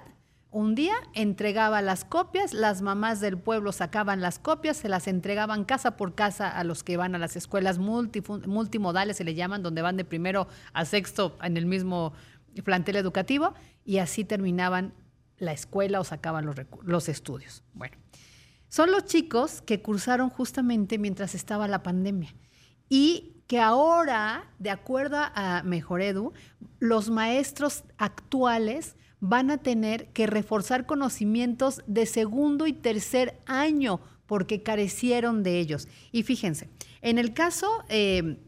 [0.53, 5.64] un día, entregaba las copias, las mamás del pueblo sacaban las copias, se las entregaban
[5.64, 9.80] casa por casa a los que van a las escuelas multimodales, se le llaman, donde
[9.80, 12.12] van de primero a sexto en el mismo
[12.64, 13.55] plantel educativo,
[13.86, 14.93] y así terminaban
[15.38, 17.64] la escuela o sacaban los, los estudios.
[17.72, 17.97] Bueno,
[18.68, 22.34] son los chicos que cursaron justamente mientras estaba la pandemia
[22.90, 26.32] y que ahora, de acuerdo a Mejoredu,
[26.78, 34.62] los maestros actuales van a tener que reforzar conocimientos de segundo y tercer año porque
[34.62, 35.86] carecieron de ellos.
[36.12, 36.70] Y fíjense,
[37.03, 37.68] en el caso...
[37.90, 38.38] eh,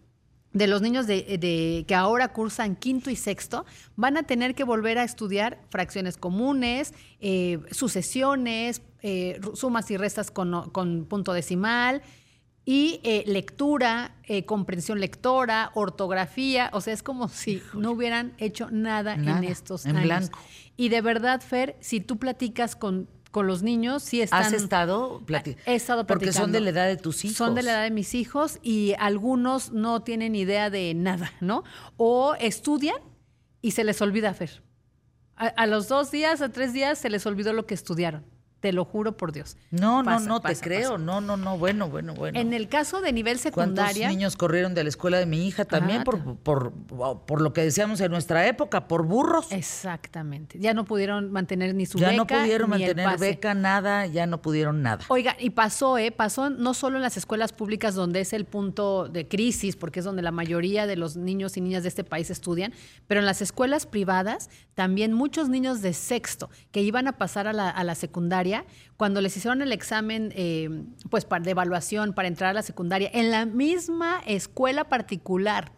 [0.55, 4.99] de los niños de, que ahora cursan quinto y sexto, van a tener que volver
[4.99, 12.03] a estudiar fracciones comunes, eh, sucesiones, eh, sumas y restas con punto decimal
[12.65, 16.71] y eh, lectura, eh, comprensión lectora, ortografía.
[16.73, 20.05] O sea, es como si no hubieran hecho nada, Nada, en estos en años.
[20.05, 20.39] blanco.
[20.77, 24.43] Y de verdad, Fer, si tú platicas con, con los niños, sí están...
[24.43, 25.21] ¿Has estado?
[25.27, 26.61] plati- He estado Porque son de platicando.
[26.61, 27.37] la edad de tus hijos.
[27.37, 31.65] Son de la edad de mis hijos y algunos no tienen idea de nada, ¿no?
[31.97, 32.97] O estudian
[33.61, 34.63] y se les olvida Fer.
[35.37, 38.25] A, a los dos días, a tres días, se les olvidó lo que estudiaron.
[38.65, 39.59] Te lo juro por Dios.
[39.71, 40.97] No, no, Pasa, no te pasa, creo.
[40.97, 41.59] No, no, no.
[41.59, 42.41] Bueno, bueno, bueno.
[42.41, 45.67] En el caso de nivel ¿Cuántos secundaria, niños corrieron de la escuela de mi hija
[45.67, 46.73] también Ah, por, por,
[47.27, 49.53] por lo que decíamos en nuestra época, por burros?
[49.53, 54.07] exactamente, ya no pudieron mantener ni su ya beca no pudieron ni mantener beca, nada,
[54.07, 55.05] ya no pudieron nada.
[55.09, 56.11] Oiga, y pasó, ¿eh?
[56.11, 60.07] Pasó no solo en las escuelas públicas donde es el punto de crisis, porque es
[60.07, 62.73] donde la mayoría de los niños y niñas de este país estudian,
[63.07, 67.53] pero en las escuelas privadas también muchos niños de sexto que iban a pasar a
[67.53, 68.54] la, a la secundaria,
[68.97, 73.31] cuando les hicieron el examen eh, pues de evaluación para entrar a la secundaria, en
[73.31, 75.73] la misma escuela particular,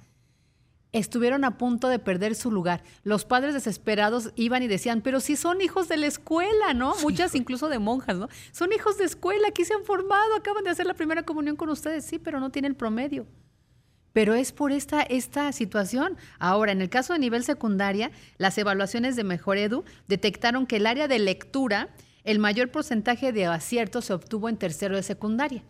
[0.98, 2.82] estuvieron a punto de perder su lugar.
[3.02, 6.94] Los padres desesperados iban y decían, pero si son hijos de la escuela, ¿no?
[7.02, 8.28] Muchas incluso de monjas, ¿no?
[8.52, 11.68] Son hijos de escuela, aquí se han formado, acaban de hacer la primera comunión con
[11.68, 13.26] ustedes, sí, pero no tienen promedio.
[14.12, 16.16] Pero es por esta, esta situación.
[16.38, 20.86] Ahora, en el caso de nivel secundaria, las evaluaciones de Mejor Edu detectaron que el
[20.86, 21.90] área de lectura,
[22.26, 25.62] el mayor porcentaje de aciertos se obtuvo en tercero de secundaria.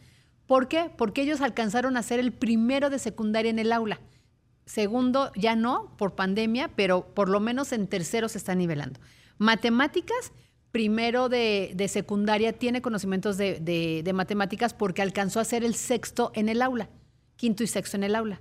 [0.46, 0.90] ¿Por qué?
[0.96, 4.00] Porque ellos alcanzaron a ser el primero de secundaria en el aula.
[4.64, 8.98] Segundo, ya no, por pandemia, pero por lo menos en tercero se está nivelando.
[9.38, 10.32] Matemáticas,
[10.72, 15.74] primero de, de secundaria tiene conocimientos de, de- de matemáticas porque alcanzó a ser el
[15.74, 16.88] sexto en el aula,
[17.36, 18.40] quinto y sexto en el aula.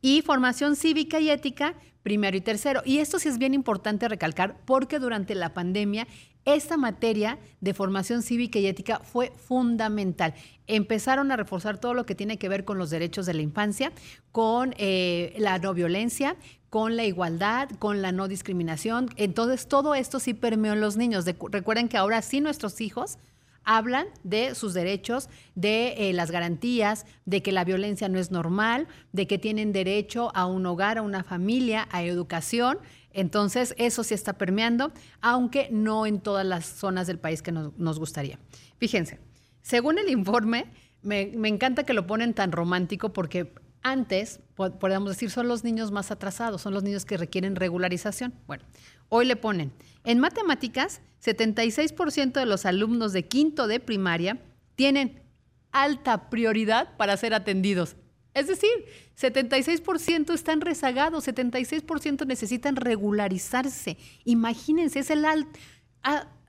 [0.00, 2.82] Y formación cívica y ética, primero y tercero.
[2.84, 6.06] Y esto sí es bien importante recalcar porque durante la pandemia
[6.44, 10.34] esta materia de formación cívica y ética fue fundamental.
[10.66, 13.92] Empezaron a reforzar todo lo que tiene que ver con los derechos de la infancia,
[14.32, 16.36] con eh, la no violencia,
[16.70, 19.08] con la igualdad, con la no discriminación.
[19.16, 21.24] Entonces, todo esto sí permeó en los niños.
[21.50, 23.18] recuerden que ahora sí nuestros hijos
[23.64, 28.86] hablan de sus derechos, de eh, las garantías, de que la violencia no es normal,
[29.12, 32.78] de que tienen derecho a un hogar, a una familia, a educación.
[33.14, 37.98] Entonces, eso sí está permeando, aunque no en todas las zonas del país que nos,
[37.98, 38.38] gustaría.
[38.76, 39.20] Fíjense,
[39.62, 40.66] según el informe,
[41.00, 45.92] me, me, encanta que lo ponen tan romántico porque antes, podemos decir, son los niños
[45.92, 48.34] más atrasados, son los niños que requieren regularización.
[48.46, 48.64] Bueno,
[49.08, 49.72] hoy le ponen,
[50.04, 54.40] en matemáticas, 76% de los alumnos de quinto de primaria
[54.74, 55.22] tienen
[55.70, 57.96] alta prioridad para ser atendidos.
[58.34, 58.70] Es decir,
[59.16, 63.96] 76% están rezagados, 76% necesitan regularizarse.
[64.24, 65.24] Imagínense, es el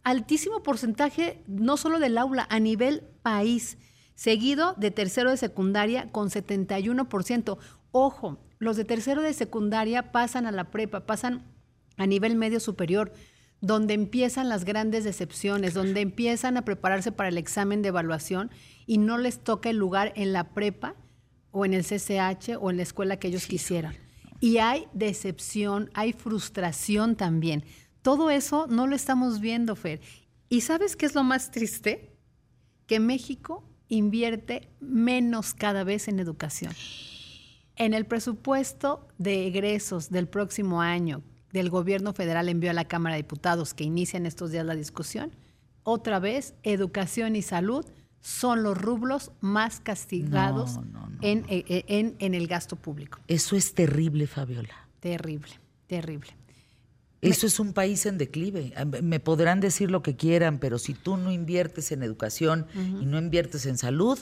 [0.03, 3.77] altísimo porcentaje no solo del aula, a nivel país
[4.15, 7.57] seguido de tercero de secundaria con 71%.
[7.91, 11.43] Ojo, los de tercero de secundaria pasan a la prepa, pasan
[11.97, 13.13] a nivel medio superior,
[13.61, 18.49] donde empiezan las grandes decepciones, donde empiezan a prepararse para el examen de evaluación
[18.85, 20.95] y no les toca el lugar en la prepa
[21.55, 23.95] o en el CCH o en la escuela que ellos quisieran.
[24.41, 27.63] Y hay decepción, hay frustración también.
[28.01, 30.01] Todo eso no lo estamos viendo, Fer.
[30.49, 32.11] ¿Y sabes qué es lo más triste?
[32.87, 36.73] Que México invierte menos cada vez en educación.
[37.77, 43.15] En el presupuesto de egresos del próximo año del gobierno federal envió a la Cámara
[43.15, 45.33] de Diputados que inician estos días la discusión,
[45.83, 47.85] otra vez educación y salud
[48.25, 50.79] son los rublos más castigados
[51.21, 53.19] en, eh, eh, en, en el gasto público.
[53.27, 54.73] Eso es terrible, Fabiola.
[54.99, 55.51] Terrible,
[55.85, 56.31] terrible.
[57.21, 58.73] Eso es un país en declive.
[59.03, 63.19] Me podrán decir lo que quieran, pero si tú no inviertes en educación y no
[63.19, 64.17] inviertes en salud,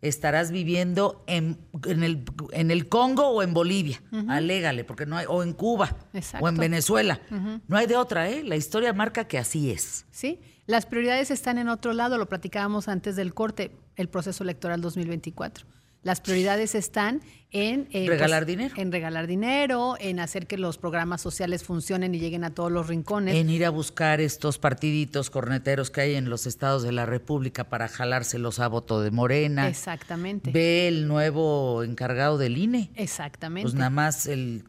[0.00, 4.02] estarás viviendo en, el, en el Congo o en Bolivia.
[4.26, 5.98] Alégale, porque no hay, o en Cuba
[6.40, 7.20] o en Venezuela.
[7.68, 8.42] No hay de otra, ¿eh?
[8.42, 10.06] La historia marca que así es.
[10.10, 14.80] Sí, las prioridades están en otro lado, lo platicábamos antes del corte, el proceso electoral
[14.80, 15.66] 2024.
[16.04, 18.74] Las prioridades están en eh, regalar pues, dinero.
[18.76, 22.88] En regalar dinero, en hacer que los programas sociales funcionen y lleguen a todos los
[22.88, 23.34] rincones.
[23.34, 27.64] En ir a buscar estos partiditos corneteros que hay en los estados de la República
[27.64, 29.66] para jalárselos a voto de Morena.
[29.66, 30.50] Exactamente.
[30.50, 32.90] Ve el nuevo encargado del INE.
[32.96, 33.64] Exactamente.
[33.64, 34.64] Pues nada más el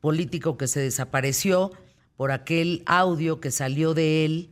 [0.00, 1.70] político que se desapareció
[2.16, 4.50] por aquel audio que salió de él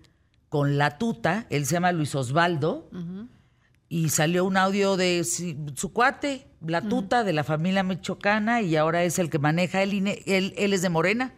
[0.48, 2.88] con la tuta, él se llama Luis Osvaldo
[3.88, 9.04] y salió un audio de su cuate, la tuta de la familia michoacana, y ahora
[9.04, 11.34] es el que maneja el INE, él, él es de Morena.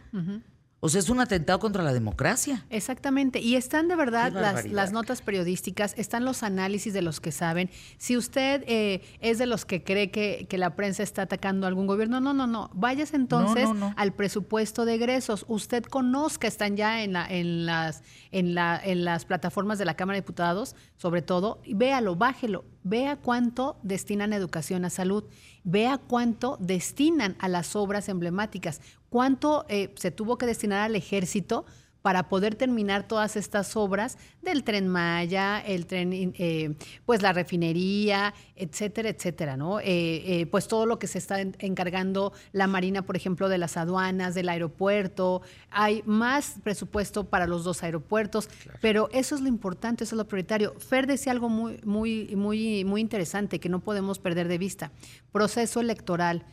[0.80, 2.64] O sea, es un atentado contra la democracia.
[2.70, 3.40] Exactamente.
[3.40, 7.68] Y están de verdad las, notas periodísticas, están los análisis de los que saben.
[7.96, 11.86] Si usted eh, es de los que cree que, la prensa está atacando a algún
[11.86, 12.70] gobierno, no, no, no.
[12.74, 15.44] Vayas entonces al presupuesto de egresos.
[15.48, 19.94] Usted conozca, están ya en, la, en, las, en, la, en las plataformas de la
[19.94, 25.24] Cámara de Diputados, sobre todo, véalo, bájelo, vea cuánto destinan a educación, a salud,
[25.64, 28.80] vea cuánto destinan a las obras emblemáticas.
[29.10, 31.64] Cuánto eh, se tuvo que destinar al ejército
[32.08, 38.32] para poder terminar todas estas obras del tren Maya, el tren, eh, pues la refinería,
[38.56, 39.78] etcétera, etcétera, ¿no?
[39.82, 44.34] Eh, pues todo lo que se está encargando la Marina, por ejemplo, de las aduanas,
[44.34, 45.42] del aeropuerto.
[45.70, 48.48] Hay más presupuesto para los dos aeropuertos,
[48.80, 50.80] pero eso es lo importante, eso es lo prioritario.
[50.80, 54.92] Fer decía algo muy, muy, muy, muy interesante que no podemos perder de vista.
[55.30, 56.46] Proceso electoral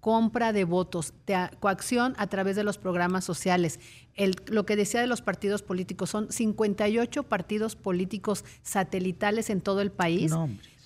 [0.00, 1.12] compra de votos,
[1.60, 3.78] coacción a través de los programas sociales.
[4.46, 9.92] lo que decía de los partidos políticos, son 58 partidos políticos satelitales en todo el
[9.92, 10.32] país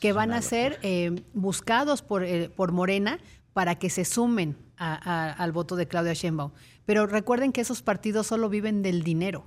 [0.01, 3.19] que van a ser eh, buscados por, eh, por Morena
[3.53, 6.51] para que se sumen al voto de Claudia Sheinbaum.
[6.85, 9.47] Pero recuerden que esos partidos solo viven del dinero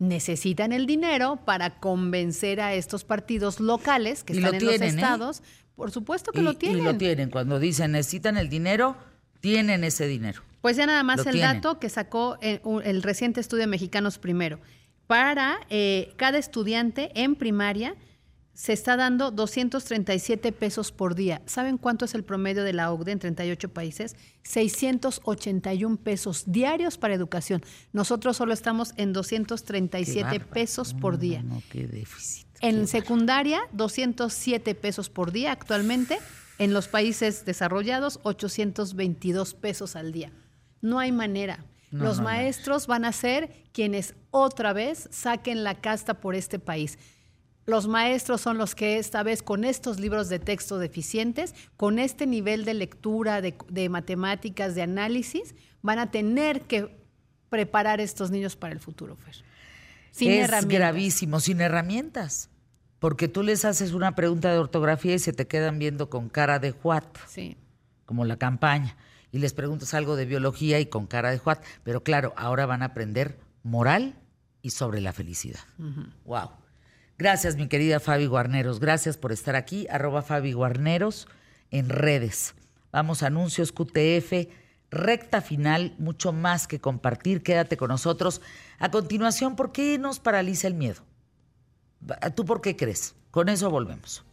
[0.00, 5.42] necesitan el dinero para convencer a estos partidos locales que están en los ¿eh?
[5.80, 6.80] Por supuesto que lo tienen.
[6.80, 7.30] Y lo tienen.
[7.30, 8.98] Cuando dicen necesitan el dinero,
[9.40, 10.42] tienen ese dinero.
[10.60, 14.60] Pues ya nada más el dato que sacó el, el, reciente estudio Mexicanos Primero.
[15.06, 17.96] Para eh, cada estudiante en primaria
[18.52, 21.40] se está dando 237 pesos por día.
[21.46, 24.16] ¿Saben cuánto es el promedio de la OCDE en 38 países?
[24.42, 27.62] 681 pesos diarios para educación.
[27.94, 31.42] Nosotros solo estamos en 237 pesos por día.
[31.42, 32.49] No, no, qué déficit.
[32.60, 36.18] En secundaria, 207 pesos por día actualmente.
[36.58, 40.30] En los países desarrollados, 822 pesos al día.
[40.82, 41.64] No hay manera.
[41.90, 46.98] los maestros van a ser quienes otra vez saquen la casta por este país.
[47.66, 52.26] Los maestros son los que esta vez con estos libros de texto deficientes, con este
[52.26, 56.96] nivel de lectura, de, matemáticas, de análisis, van a tener que
[57.48, 59.36] preparar estos niños para el futuro, Fer.
[60.10, 62.49] Sin es gravísimo, sin herramientas.
[63.00, 66.58] Porque tú les haces una pregunta de ortografía y se te quedan viendo con cara
[66.58, 67.04] de juat.
[67.26, 67.56] Sí.
[68.06, 68.96] Como la campaña.
[69.32, 71.64] Y les preguntas algo de biología y con cara de juat.
[71.82, 74.14] Pero claro, ahora van a aprender moral
[74.60, 75.60] y sobre la felicidad.
[76.24, 76.50] Wow.
[77.16, 78.80] Gracias, mi querida Fabi Guarneros.
[78.80, 79.86] Gracias por estar aquí.
[79.90, 81.26] Arroba Fabi Guarneros
[81.70, 82.54] en redes.
[82.92, 84.48] Vamos anuncios QTF.
[84.90, 87.42] Recta final, mucho más que compartir.
[87.42, 88.42] Quédate con nosotros.
[88.78, 91.02] A continuación, ¿por qué nos paraliza el miedo?
[92.34, 93.14] ¿Tú por qué crees?
[93.30, 94.24] Con eso volvemos.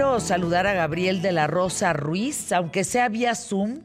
[0.00, 3.82] Quiero saludar a Gabriel de la Rosa Ruiz, aunque sea vía Zoom,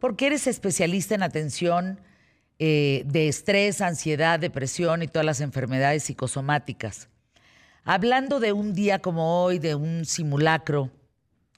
[0.00, 2.00] porque eres especialista en atención
[2.58, 7.10] eh, de estrés, ansiedad, depresión y todas las enfermedades psicosomáticas.
[7.84, 10.90] Hablando de un día como hoy, de un simulacro,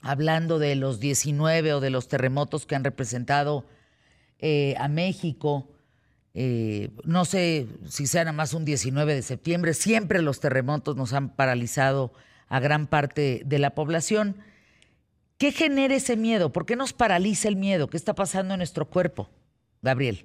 [0.03, 3.67] hablando de los 19 o de los terremotos que han representado
[4.41, 5.69] eh, a México,
[6.35, 11.13] eh, no sé si sea nada más un 19 de septiembre, siempre los terremotos nos
[11.13, 12.13] han paralizado
[12.49, 14.37] a gran parte de la población.
[15.39, 16.53] ¿Qué genera ese miedo?
[16.53, 17.89] ¿Por qué nos paraliza el miedo?
[17.89, 19.29] ¿Qué está pasando en nuestro cuerpo?
[19.83, 20.25] Gabriel.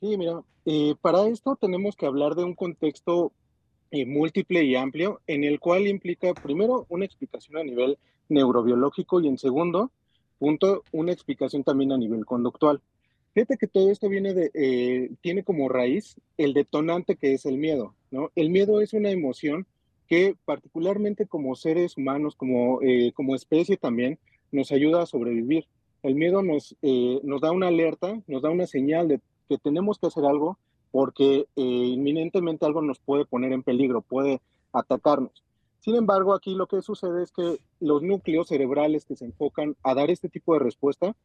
[0.00, 3.32] Sí, mira, eh, para esto tenemos que hablar de un contexto
[3.90, 7.98] eh, múltiple y amplio en el cual implica primero una explicación a nivel
[8.28, 9.92] neurobiológico y en segundo
[10.38, 12.80] punto una explicación también a nivel conductual.
[13.34, 17.56] Fíjate que todo esto viene de, eh, tiene como raíz el detonante que es el
[17.56, 18.30] miedo, ¿no?
[18.34, 19.66] El miedo es una emoción
[20.14, 24.20] que particularmente como seres humanos, como, eh, como especie también,
[24.52, 25.66] nos ayuda a sobrevivir.
[26.04, 29.98] El miedo nos, eh, nos da una alerta, nos da una señal de que tenemos
[29.98, 30.56] que hacer algo
[30.92, 34.40] porque eh, inminentemente algo nos puede poner en peligro, puede
[34.72, 35.42] atacarnos.
[35.80, 39.96] Sin embargo, aquí lo que sucede es que los núcleos cerebrales que se enfocan a
[39.96, 41.16] dar este tipo de respuesta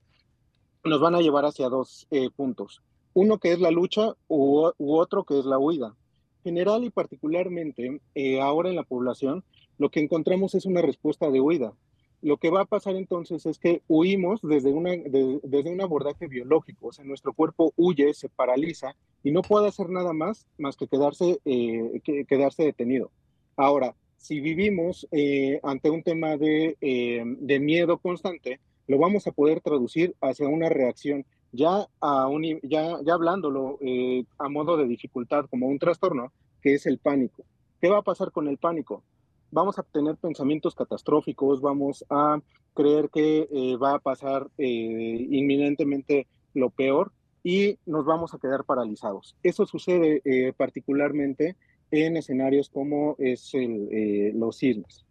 [0.83, 2.81] nos van a llevar hacia dos puntos.
[3.13, 5.95] Uno que es la lucha u otro que es la huida
[6.43, 9.43] general y particularmente eh, ahora en la población,
[9.77, 11.73] lo que encontramos es una respuesta de huida.
[12.21, 16.87] Lo que va a pasar entonces es que huimos desde, una, desde un abordaje biológico,
[16.87, 20.87] o sea, nuestro cuerpo huye, se paraliza y no puede hacer nada más más que
[20.87, 23.11] quedarse, eh, quedarse detenido.
[23.55, 29.61] Ahora, si vivimos eh, ante un tema de, de miedo constante, lo vamos a poder
[29.61, 35.45] traducir hacia una reacción ya, a un, ya, ya hablándolo eh, a modo de dificultad
[35.49, 36.31] como un trastorno,
[36.61, 37.45] que es el pánico.
[37.81, 39.03] ¿Qué va a pasar con el pánico?
[39.51, 42.39] Vamos a tener pensamientos catastróficos, vamos a
[42.75, 47.11] creer que eh, va a pasar eh, inminentemente lo peor
[47.43, 49.35] y nos vamos a quedar paralizados.
[49.41, 50.21] Eso sucede
[50.57, 51.55] particularmente
[51.89, 55.05] en escenarios como es el, los sismos.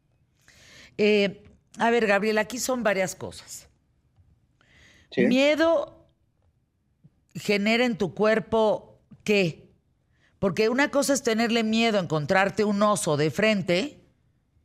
[1.79, 3.69] a ver, Gabriel, aquí son varias cosas.
[5.17, 5.98] Miedo
[7.39, 9.69] genera en tu cuerpo qué?
[10.39, 14.01] Porque una cosa es tenerle miedo a encontrarte un oso de frente,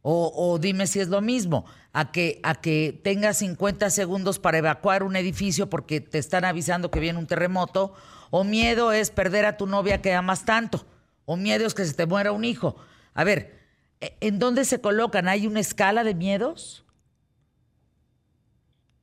[0.05, 5.01] o, dime si es lo mismo, a que, a que tengas 50 segundos para evacuar
[5.03, 7.93] un edificio porque te están avisando que viene un terremoto,
[8.29, 10.85] o miedo es perder a tu novia que amas tanto,
[11.25, 12.75] o miedo es que se te muera un hijo.
[13.13, 13.59] A ver,
[14.01, 15.27] ¿en dónde se colocan?
[15.29, 16.82] ¿Hay una escala de miedos?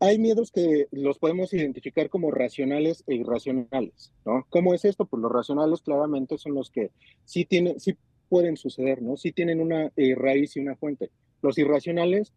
[0.01, 4.47] Hay miedos que los podemos identificar como racionales e irracionales, ¿no?
[4.49, 5.05] ¿Cómo es esto?
[5.05, 6.91] Pues los racionales claramente son los que
[7.27, 7.97] sí tienen, sí
[8.31, 9.19] pueden suceder, ¿no?
[9.19, 11.11] Sí tienen una eh, raíz y una fuente.
[11.43, 12.33] Los irracionales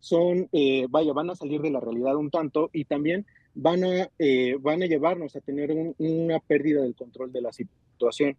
[0.00, 4.10] son, eh, vaya, van a salir de la realidad un tanto y también van a,
[4.18, 8.36] eh, van a llevarnos a tener una pérdida del control de la situación.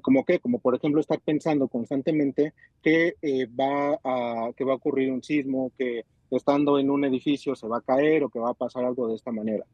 [0.00, 3.14] como que, como por ejemplo estar pensando constantemente que
[3.58, 6.04] va a, que va a ocurrir un sismo, que
[6.36, 9.14] estando en un edificio se va a caer o que va a pasar algo de
[9.14, 9.64] esta manera.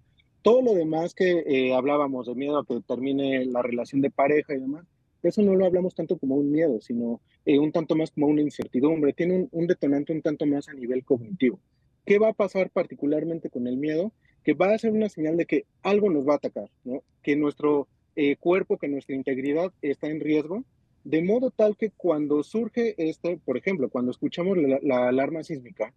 [0.43, 4.55] Todo lo demás que eh, hablábamos de miedo a que termine la relación de pareja
[4.55, 4.85] y demás,
[5.23, 8.41] eso no lo hablamos tanto como un miedo, sino eh, un tanto más como una
[8.41, 9.13] incertidumbre.
[9.13, 11.59] Tiene un, detonante un tanto más a nivel cognitivo.
[12.07, 14.13] ¿Qué va a pasar particularmente con el miedo?
[14.45, 17.03] Que va a ser una señal de que algo nos va a atacar, ¿no?
[17.23, 20.65] que nuestro eh, cuerpo, que nuestra integridad está en riesgo,
[21.05, 25.93] de modo tal que cuando surge este, por ejemplo, cuando escuchamos la, alarma sísmica,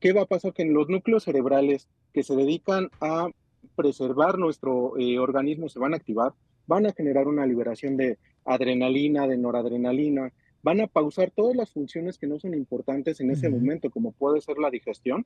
[0.00, 0.52] ¿qué va a pasar?
[0.52, 3.28] Que en los núcleos cerebrales que se dedican a
[3.76, 6.32] preservar nuestro eh, organismo se van a activar,
[6.66, 10.32] van a generar una liberación de adrenalina, de noradrenalina,
[10.62, 14.40] van a pausar todas las funciones que no son importantes en ese momento, como puede
[14.40, 15.24] ser la digestión,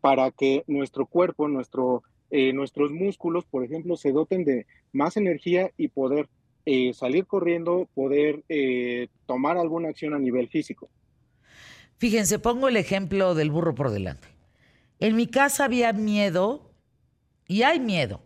[0.00, 5.70] para que nuestro cuerpo, nuestro, eh, nuestros músculos, por ejemplo, se doten de más energía
[5.76, 6.28] y poder
[6.64, 10.88] eh, salir corriendo, poder eh, tomar alguna acción a nivel físico.
[11.98, 14.28] Fíjense, pongo el ejemplo del burro por delante.
[14.98, 16.70] En mi casa había miedo,
[17.46, 18.20] y hay miedo,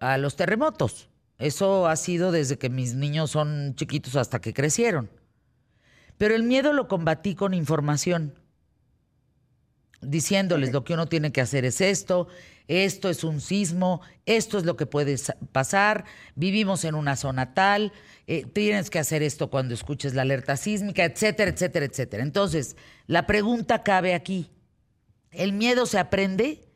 [0.00, 1.08] a los terremotos.
[1.38, 5.10] Eso ha sido desde que mis niños son chiquitos hasta que crecieron.
[6.16, 8.34] Pero el miedo lo combatí con información,
[10.00, 12.28] diciéndoles lo que uno tiene que hacer es esto,
[12.68, 15.16] esto es un sismo, esto es lo que puede
[15.52, 17.92] pasar, vivimos en una zona tal,
[18.26, 22.22] eh, tienes que hacer esto cuando escuches la alerta sísmica, etcétera, etcétera, etcétera.
[22.22, 22.76] Entonces,
[23.06, 24.50] la pregunta cabe aquí.
[25.30, 26.68] ¿El miedo se aprende?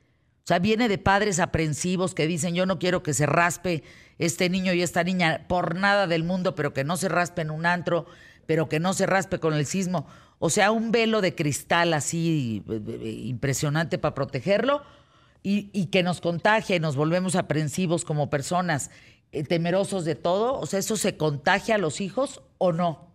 [0.44, 3.84] O sea, viene de padres aprensivos que dicen, yo no quiero que se raspe
[4.18, 7.50] este niño y esta niña por nada del mundo, pero que no se raspe en
[7.50, 8.06] un antro,
[8.46, 10.06] pero que no se raspe con el sismo.
[10.44, 14.82] O sea, un velo de cristal así eh, eh, impresionante para protegerlo
[15.44, 18.90] y, que nos contagia y nos volvemos aprensivos como personas,
[19.30, 20.58] eh, temerosos de todo.
[20.58, 23.12] O sea, ¿eso se contagia a los hijos o no?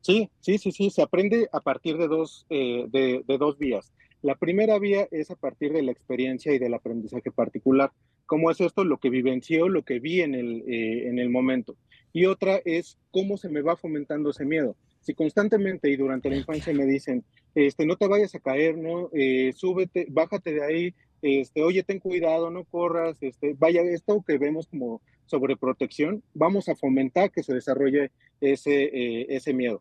[0.00, 3.92] Sí, sí, sí, sí, se aprende a partir de dos, de dos vías.
[4.22, 7.92] La primera vía es a partir de la experiencia y del aprendizaje particular
[8.26, 11.76] cómo es esto, lo que vivenció, lo que vi en el, eh, en el momento.
[12.12, 14.76] Y otra es cómo se me va fomentando ese miedo.
[15.06, 17.22] Si constantemente y durante la infancia me dicen,
[17.54, 19.08] este, no te vayas a caer, ¿no?
[19.12, 24.36] Eh, súbete, bájate de ahí, este, oye, ten cuidado, no corras, este, vaya, esto que
[24.36, 29.80] vemos como sobreprotección, vamos a fomentar que se desarrolle ese, eh, ese miedo.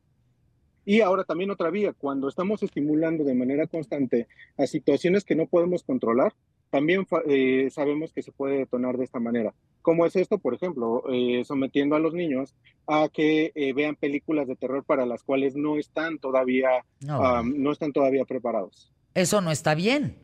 [0.86, 4.28] Y ahora también otra vía, cuando estamos estimulando de manera constante
[4.60, 6.36] a situaciones que no podemos controlar,
[6.76, 9.54] también eh, sabemos que se puede detonar de esta manera.
[9.82, 10.40] ¿Cómo es esto?
[10.40, 12.54] Por ejemplo, eh, sometiendo a los niños
[12.86, 16.68] a que eh, vean películas de terror para las cuales no están todavía,
[17.00, 17.72] no.
[17.72, 18.92] están todavía preparados.
[19.14, 20.18] Eso no está bien.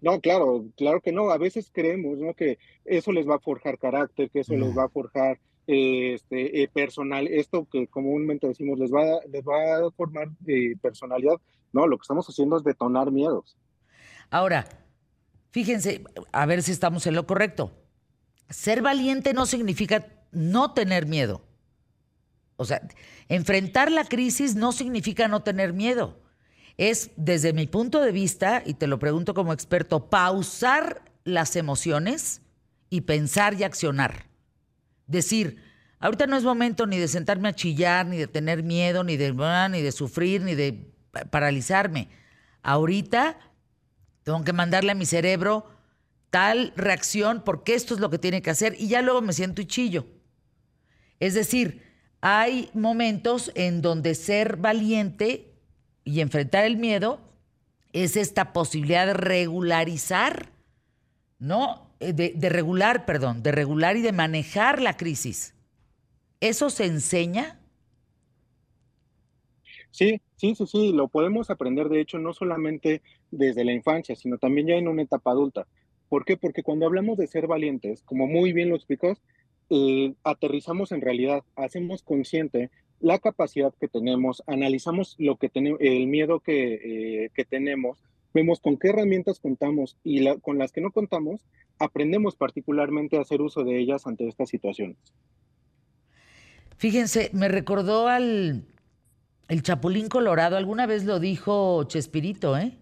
[0.00, 1.30] No, claro, claro que no.
[1.30, 2.34] A veces creemos ¿no?
[2.34, 5.38] que eso les va a forjar carácter, que eso les va a forjar
[5.68, 10.26] este, personal, esto que comúnmente decimos les va, les va a formar
[10.82, 11.36] personalidad.
[11.72, 13.56] No, lo que estamos haciendo es detonar miedos.
[14.28, 14.66] Ahora,
[15.54, 16.02] Fíjense,
[16.32, 17.70] a ver si estamos en lo correcto.
[18.50, 21.46] Ser valiente no significa no tener miedo.
[22.56, 22.82] O sea,
[23.28, 26.20] enfrentar la crisis no significa no tener miedo.
[26.76, 32.40] Es, desde mi punto de vista, y te lo pregunto como experto, pausar las emociones
[32.90, 34.26] y pensar y accionar.
[35.06, 35.62] Decir,
[36.00, 39.32] ahorita no es momento ni de sentarme a chillar, ni de tener miedo, ni de,
[39.70, 40.92] ni de sufrir, ni de
[41.30, 42.08] paralizarme.
[42.64, 43.38] Ahorita
[44.24, 45.66] tengo que mandarle a mi cerebro
[46.30, 49.62] tal reacción porque esto es lo que tiene que hacer y ya luego me siento
[49.62, 50.06] y chillo.
[51.20, 51.82] Es decir,
[52.20, 55.54] hay momentos en donde ser valiente
[56.04, 57.20] y enfrentar el miedo
[57.92, 60.50] es esta posibilidad de regularizar,
[61.38, 61.94] ¿no?
[62.00, 65.54] Eh, de, de, regular, perdón, de regular y de manejar la crisis.
[66.40, 67.60] ¿Eso se enseña?
[69.92, 74.38] Sí, sí, sí, sí, lo podemos aprender, de hecho, no solamente desde la infancia, sino
[74.38, 75.66] también ya en una etapa adulta.
[76.08, 76.36] ¿Por qué?
[76.36, 79.22] Porque cuando hablamos de ser valientes, como muy bien lo explicas,
[79.70, 82.70] eh, aterrizamos en realidad, hacemos consciente
[83.00, 86.74] la capacidad que tenemos, analizamos lo que tenemos, el miedo que,
[87.24, 88.02] eh, que, tenemos,
[88.32, 91.46] vemos con qué herramientas contamos y con las que no contamos,
[91.78, 94.96] aprendemos particularmente a hacer uso de ellas ante estas situaciones.
[96.76, 98.64] Fíjense, me recordó al
[99.48, 102.78] el Chapulín Colorado, alguna vez lo dijo Chespirito, ¿eh?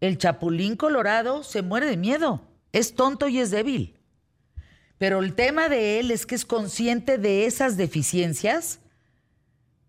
[0.00, 2.42] El Chapulín Colorado se muere de miedo,
[2.72, 3.98] es tonto y es débil.
[4.98, 8.80] Pero el tema de él es que es consciente de esas deficiencias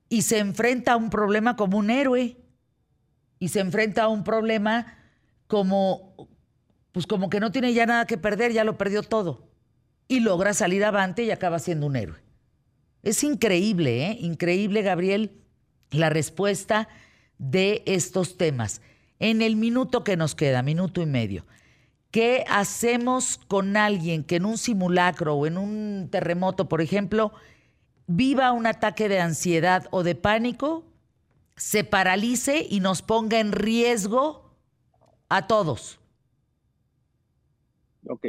[0.10, 2.38] y se enfrenta a un problema como un héroe.
[3.40, 4.98] Y se enfrenta a un problema
[5.48, 6.30] como,
[6.92, 9.50] pues como que no tiene ya nada que perder, ya lo perdió todo.
[10.08, 12.20] Y logra salir avante y acaba siendo un héroe.
[13.04, 14.18] Es increíble, ¿eh?
[14.22, 15.45] Increíble, Gabriel
[15.98, 16.88] la respuesta
[17.38, 18.82] de estos temas.
[19.20, 21.46] En el minuto que nos queda, minuto y medio,
[22.16, 27.34] ¿Qué hacemos con alguien que en un simulacro o en un terremoto, por ejemplo,
[28.08, 30.86] viva un ataque de ansiedad o de pánico,
[31.58, 34.50] se paralice y nos ponga en riesgo
[35.28, 36.00] a todos?
[38.08, 38.28] Ok.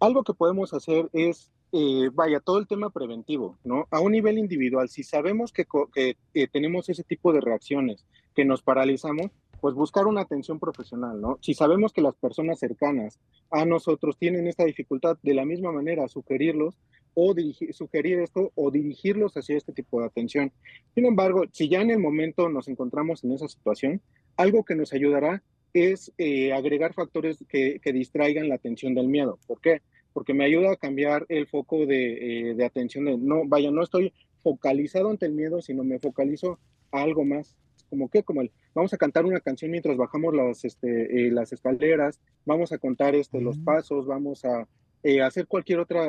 [0.00, 3.86] Algo que podemos hacer es, eh, vaya, todo el tema preventivo, ¿no?
[3.90, 8.62] A un nivel individual, si sabemos que, que tenemos ese tipo de reacciones, que nos
[8.62, 9.30] paralizamos,
[9.60, 11.38] pues buscar una atención profesional, ¿no?
[11.40, 13.18] Si sabemos que las personas cercanas
[13.50, 16.78] a nosotros tienen esta dificultad, de la misma manera, sugerirlos
[17.14, 20.52] o dirigir, sugerir esto o dirigirlos hacia este tipo de atención.
[20.94, 24.02] Sin embargo, si ya en el momento nos encontramos en esa situación,
[24.36, 29.38] algo que nos ayudará es eh, agregar factores que, distraigan la atención del miedo.
[29.46, 29.82] ¿Por qué?
[30.16, 33.04] Porque me ayuda a cambiar el foco de, eh, de atención.
[33.04, 36.58] De, no, vaya, no estoy focalizado ante el miedo, sino me focalizo
[36.90, 37.54] a algo más
[37.90, 41.52] como que, como el, vamos a cantar una canción mientras bajamos las, este, eh, las
[41.52, 44.66] escaleras, vamos a contar este, los pasos, vamos a
[45.02, 46.06] eh, hacer cualquier otra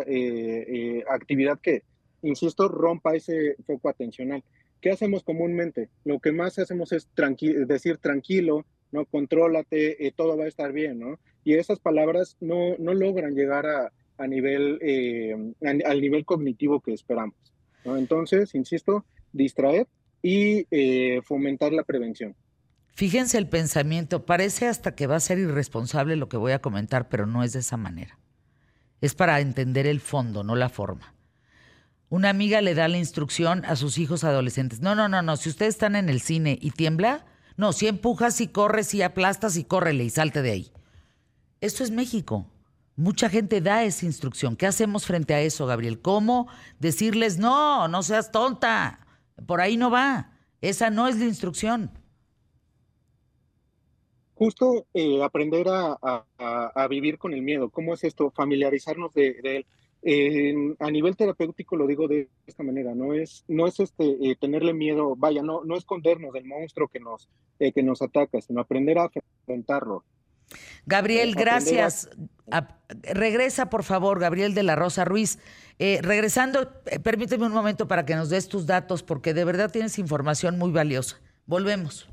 [1.10, 1.84] actividad que,
[2.22, 4.42] insisto, rompa ese foco atencional.
[4.80, 5.90] ¿Qué hacemos comúnmente?
[6.06, 7.10] Lo que más hacemos es
[7.68, 9.04] decir tranquilo, ¿no?
[9.04, 11.20] Contrólate, todo va a estar bien, ¿no?
[11.44, 14.80] Y esas palabras no, no logran llegar a, a nivel,
[15.64, 17.36] al nivel cognitivo que esperamos.
[17.86, 19.88] Entonces, insisto, distraer
[20.22, 22.36] y eh, fomentar la prevención.
[22.94, 27.10] Fíjense el pensamiento, parece hasta que va a ser irresponsable lo que voy a comentar,
[27.10, 28.18] pero no es de esa manera.
[29.02, 31.14] Es para entender el fondo, no la forma.
[32.10, 34.80] Una amiga le da la instrucción a sus hijos adolescentes.
[34.80, 37.26] No, no, no, no, si ustedes están en el cine y tiembla,
[37.56, 40.72] no, si empujas y corres y aplastas y córrele y salte de ahí.
[41.62, 42.48] Esto es México.
[42.98, 44.56] Mucha gente da esa instrucción.
[44.56, 46.02] ¿Qué hacemos frente a eso, Gabriel?
[46.02, 46.48] ¿Cómo
[46.80, 49.06] decirles, no, no seas tonta?
[49.46, 50.32] Por ahí no va.
[50.62, 51.92] Esa no es la instrucción.
[54.34, 57.70] Justo eh, aprender a, vivir con el miedo.
[57.70, 58.32] ¿Cómo es esto?
[58.32, 59.66] Familiarizarnos de,
[60.04, 60.76] él.
[60.80, 64.74] a nivel terapéutico lo digo de esta manera, no es, no es este, eh, tenerle
[64.74, 67.30] miedo, vaya, no, no escondernos del monstruo que nos,
[67.60, 70.04] eh, que nos ataca, sino aprender a enfrentarlo.
[70.86, 72.10] Gabriel, gracias.
[73.04, 75.40] regresa, por favor, Gabriel de la Rosa Ruiz.
[75.80, 79.72] Eh, regresando, eh, permíteme un momento para que nos des tus datos, porque de verdad
[79.72, 81.20] tienes información muy valiosa.
[81.46, 82.08] Volvemos.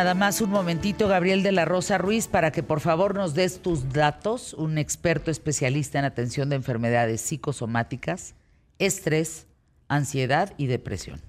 [0.00, 3.60] Nada más un momentito, Gabriel de la Rosa Ruiz, para que por favor nos des
[3.60, 8.34] tus datos, un experto especialista en atención de enfermedades psicosomáticas,
[8.78, 9.46] estrés,
[9.88, 11.20] ansiedad y depresión.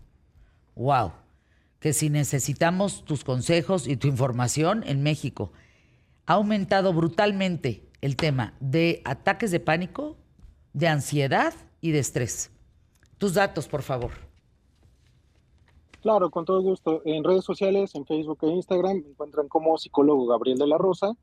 [0.75, 1.11] ¡Wow!
[1.81, 5.51] Que si necesitamos tus consejos y tu información en México,
[6.25, 10.15] ha aumentado brutalmente el tema de ataques de pánico,
[10.71, 12.51] de ansiedad y de estrés.
[13.17, 14.30] Tus datos, por favor.
[16.01, 17.01] Claro, con todo gusto.
[17.05, 21.15] En redes sociales, en Facebook e Instagram, me encuentran como psicólogo Gabriel de la Rosa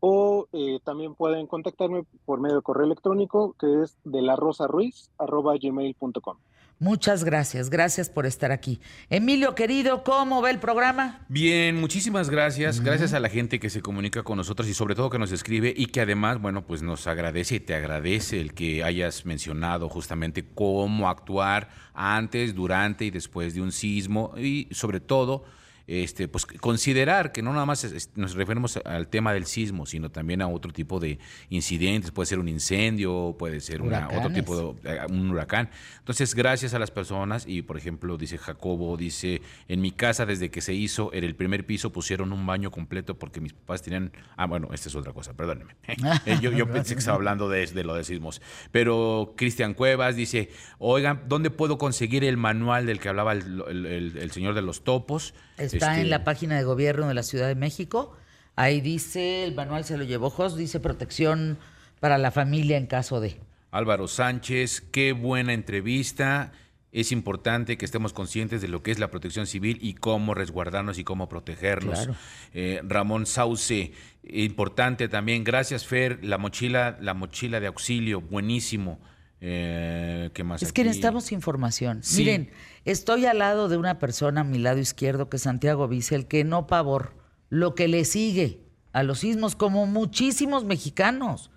[0.00, 4.66] o eh, también pueden contactarme por medio de correo electrónico que es de la rosa
[4.66, 6.36] ruiz gmail.com.
[6.78, 8.80] Muchas gracias, gracias por estar aquí.
[9.08, 11.24] Emilio, querido, ¿cómo va el programa?
[11.28, 12.82] Bien, muchísimas gracias.
[12.82, 15.72] Gracias a la gente que se comunica con nosotros y sobre todo que nos escribe
[15.74, 20.44] y que además, bueno, pues nos agradece y te agradece el que hayas mencionado justamente
[20.54, 25.44] cómo actuar antes, durante y después de un sismo y sobre todo
[25.86, 27.86] este, pues considerar que no nada más
[28.16, 31.18] nos referimos al tema del sismo, sino también a otro tipo de
[31.48, 35.70] incidentes, puede ser un incendio, puede ser una, otro tipo de eh, un huracán.
[35.98, 40.50] Entonces, gracias a las personas, y por ejemplo, dice Jacobo, dice, en mi casa desde
[40.50, 44.12] que se hizo, en el primer piso pusieron un baño completo porque mis papás tenían,
[44.36, 45.76] ah, bueno, esta es otra cosa, perdónenme.
[46.26, 48.40] Eh, yo, yo pensé que estaba hablando de, de lo de sismos.
[48.72, 54.54] Pero Cristian Cuevas dice, oigan, ¿dónde puedo conseguir el manual del que hablaba el señor
[54.54, 55.34] de los topos?
[55.56, 58.16] Está en este la página de gobierno de la Ciudad de México.
[58.56, 61.58] Ahí dice, el manual se lo llevó Jos, dice protección
[62.00, 63.38] para la familia en caso de.
[63.70, 66.52] Álvaro Sánchez, qué buena entrevista.
[66.92, 70.98] Es importante que estemos conscientes de lo que es la protección civil y cómo resguardarnos
[70.98, 72.08] y cómo protegernos.
[72.54, 73.92] Eh, Ramón Sauce,
[74.22, 75.44] importante también.
[75.44, 76.24] Gracias, Fer.
[76.24, 78.98] La mochila, la mochila de auxilio, buenísimo.
[79.40, 80.62] Eh, ¿Qué más?
[80.62, 82.02] Es que necesitamos información.
[82.16, 82.50] Miren,
[82.84, 86.44] estoy al lado de una persona a mi lado izquierdo, que es Santiago el que
[86.44, 87.12] no pavor,
[87.50, 88.60] lo que le sigue
[88.92, 91.50] a los sismos, como muchísimos mexicanos.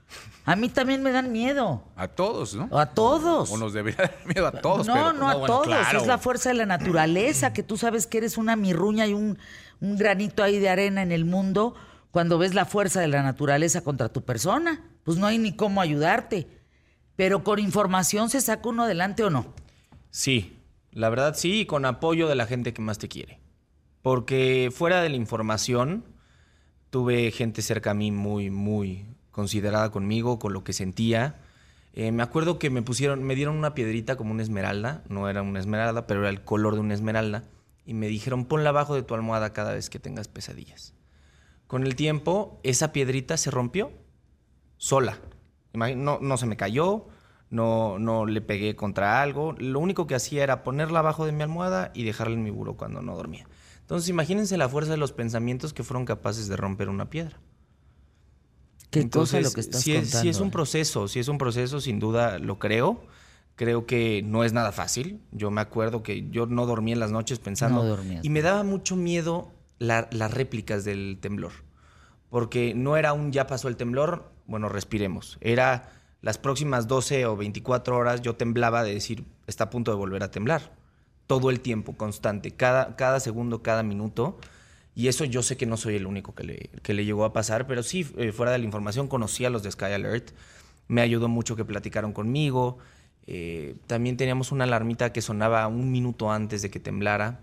[0.46, 1.84] A mí también me dan miedo.
[1.96, 2.68] A todos, ¿no?
[2.78, 3.52] A todos.
[3.52, 4.88] O nos debería dar miedo a todos.
[4.88, 5.94] No, no, a todos.
[5.94, 9.38] Es la fuerza de la naturaleza, que tú sabes que eres una mirruña y un,
[9.80, 11.76] un granito ahí de arena en el mundo
[12.12, 14.84] cuando ves la fuerza de la naturaleza contra tu persona.
[15.04, 16.59] Pues no hay ni cómo ayudarte.
[17.20, 19.54] Pero con información se saca uno adelante o no.
[20.10, 20.58] Sí,
[20.94, 23.42] la verdad sí, y con apoyo de la gente que más te quiere.
[24.02, 26.06] Porque fuera de la información,
[26.90, 31.42] tuve gente cerca a mí muy, muy considerada conmigo, con lo que sentía.
[31.92, 35.42] Eh, me acuerdo que me pusieron, me dieron una piedrita como una esmeralda, no era
[35.42, 37.44] una esmeralda, pero era el color de una esmeralda,
[37.86, 40.94] y me dijeron ponla abajo de tu almohada cada vez que tengas pesadillas.
[41.68, 43.92] Con el tiempo, esa piedrita se rompió
[44.78, 45.20] sola.
[45.74, 47.08] No, no se me cayó,
[47.50, 49.54] no, no le pegué contra algo.
[49.54, 52.76] Lo único que hacía era ponerla abajo de mi almohada y dejarla en mi buró
[52.76, 53.48] cuando no dormía.
[53.82, 57.40] Entonces, imagínense la fuerza de los pensamientos que fueron capaces de romper una piedra.
[58.92, 60.52] Qué cosa lo que estás si es, si es un eh.
[60.52, 63.04] proceso, si es un proceso, sin duda lo creo.
[63.56, 65.20] Creo que no es nada fácil.
[65.32, 67.84] Yo me acuerdo que yo no dormía en las noches pensando.
[67.84, 71.52] No y me daba mucho miedo las réplicas del temblor.
[72.30, 75.38] Porque no era un ya pasó el temblor, bueno, respiremos.
[75.42, 79.98] Era las próximas 12 o 24 horas yo temblaba de decir, está a punto de
[79.98, 80.74] volver a temblar.
[81.28, 84.40] Todo el tiempo, constante, cada, cada segundo, cada minuto.
[84.96, 87.32] Y eso yo sé que no soy el único que le, que le llegó a
[87.32, 90.32] pasar, pero sí, eh, fuera de la información, conocí a los de Sky Alert.
[90.88, 92.80] Me ayudó mucho que platicaron conmigo.
[93.28, 97.42] Eh, también teníamos una alarmita que sonaba un minuto antes de que temblara.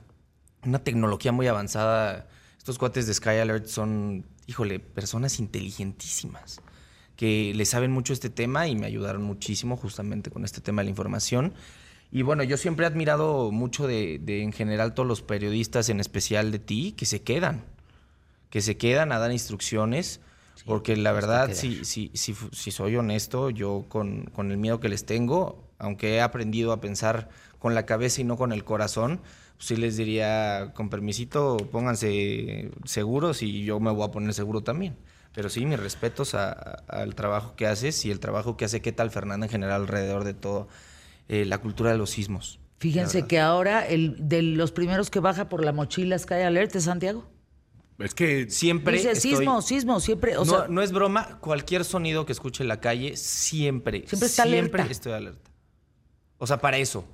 [0.65, 2.27] Una tecnología muy avanzada
[2.59, 6.61] estos cuates de Sky Alert son, híjole, personas inteligentísimas
[7.17, 10.85] que le saben mucho este tema y me ayudaron muchísimo justamente con este tema de
[10.85, 11.55] la información.
[12.13, 16.53] Y bueno, yo siempre he admirado mucho de, en general todos los periodistas, en especial
[16.53, 17.65] de ti, que se quedan,
[18.51, 20.21] que se quedan a dar instrucciones,
[20.65, 24.89] porque la verdad, si, si, si, si, soy honesto, yo con, con el miedo que
[24.89, 27.29] les tengo, aunque he aprendido a pensar
[27.59, 29.21] con la cabeza y no con el corazón,
[29.59, 34.97] sí les diría, con permisito, pónganse seguros y yo me voy a poner seguro también.
[35.37, 39.11] Pero sí, mis respetos al trabajo que haces y el trabajo que hace qué tal
[39.11, 40.67] Fernanda en general alrededor de todo
[41.29, 42.59] eh, la cultura de los sismos.
[42.79, 46.85] Fíjense que ahora el de los primeros que baja por la mochila Sky Alert es
[46.85, 47.29] Santiago.
[47.99, 48.97] Es que siempre.
[48.97, 50.39] Dice sismo, sismo, siempre.
[50.39, 54.27] O no, sea, no es broma, cualquier sonido que escuche en la calle, siempre, siempre,
[54.29, 55.51] está siempre estoy alerta.
[56.39, 57.05] O sea, para eso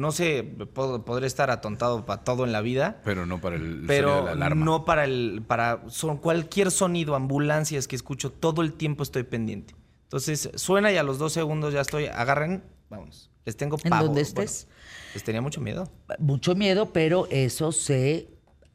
[0.00, 0.42] no sé,
[0.74, 3.00] podré estar atontado para todo en la vida.
[3.04, 4.64] Pero no para el pero de la alarma.
[4.64, 5.42] No para el.
[5.46, 9.76] para son, cualquier sonido, ambulancias que escucho, todo el tiempo estoy pendiente.
[10.04, 12.06] Entonces, suena y a los dos segundos ya estoy.
[12.06, 13.30] Agarren, vamos.
[13.44, 13.94] Les tengo pavo.
[13.94, 14.68] ¿En donde estés?
[15.14, 15.90] les tenía mucho miedo.
[16.18, 18.28] Mucho miedo, pero eso se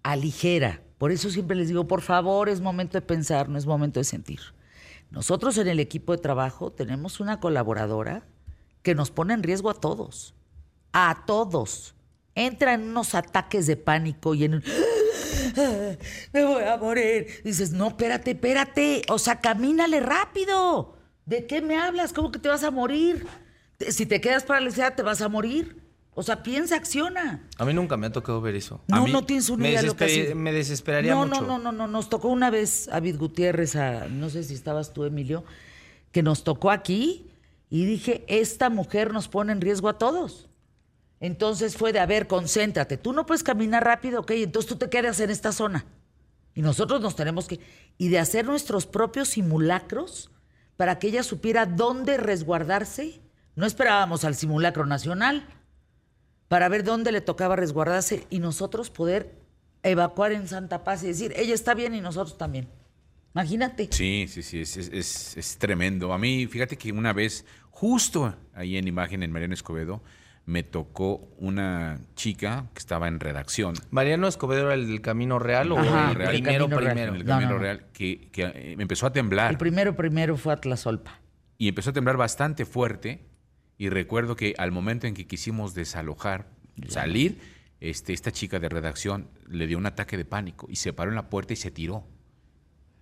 [0.03, 0.81] aligera.
[0.97, 4.03] Por eso siempre les digo, por favor, es momento de pensar, no es momento de
[4.03, 4.39] sentir.
[5.09, 8.27] Nosotros en el equipo de trabajo tenemos una colaboradora
[8.81, 10.35] que nos pone en riesgo a todos
[10.97, 11.93] a todos.
[12.35, 14.63] Entra en unos ataques de pánico y en un...
[16.33, 17.27] Me voy a morir.
[17.43, 19.01] Dices, no, espérate, espérate.
[19.09, 20.95] O sea, camínale rápido.
[21.25, 22.13] ¿De qué me hablas?
[22.13, 23.27] ¿Cómo que te vas a morir?
[23.89, 25.81] Si te quedas paralizada, te vas a morir.
[26.13, 27.45] O sea, piensa, acciona.
[27.57, 28.81] A mí nunca me ha tocado ver eso.
[28.87, 31.41] No, no tienes una idea lo que Me desesperaría no, mucho.
[31.41, 31.87] No, no, no, no.
[31.87, 33.75] Nos tocó una vez a Vid Gutiérrez,
[34.11, 35.43] no sé si estabas tú, Emilio,
[36.13, 37.31] que nos tocó aquí
[37.69, 40.47] y dije, esta mujer nos pone en riesgo a todos.
[41.25, 42.97] Entonces fue de, a ver, concéntrate.
[42.97, 45.83] Tú no puedes caminar rápido, ok, entonces tú te quedas en esta zona.
[46.53, 47.59] Y nosotros nos tenemos que...
[47.97, 50.29] Y de hacer nuestros propios simulacros
[50.77, 53.21] para que ella supiera dónde resguardarse.
[53.55, 55.47] No esperábamos al simulacro nacional
[56.47, 59.33] para ver dónde le tocaba resguardarse y nosotros poder
[59.81, 62.67] evacuar en Santa Paz y decir, ella está bien y nosotros también.
[63.33, 63.89] Imagínate.
[63.89, 66.13] Sí, sí, sí, es, es, es tremendo.
[66.13, 70.03] A mí, fíjate que una vez, justo ahí en imagen en Mariano Escobedo,
[70.45, 73.75] me tocó una chica que estaba en redacción.
[73.89, 77.15] ¿Mariano Escobedo era el del Camino Real o el, primero, primero?
[77.15, 79.51] El Camino Real, que, que eh, empezó a temblar.
[79.51, 81.19] El primero, primero fue Atlasolpa.
[81.57, 83.25] Y empezó a temblar bastante fuerte.
[83.77, 86.47] Y recuerdo que al momento en que quisimos desalojar,
[86.87, 87.39] salir,
[87.79, 91.15] este, esta chica de redacción le dio un ataque de pánico y se paró en
[91.15, 92.07] la puerta y se tiró.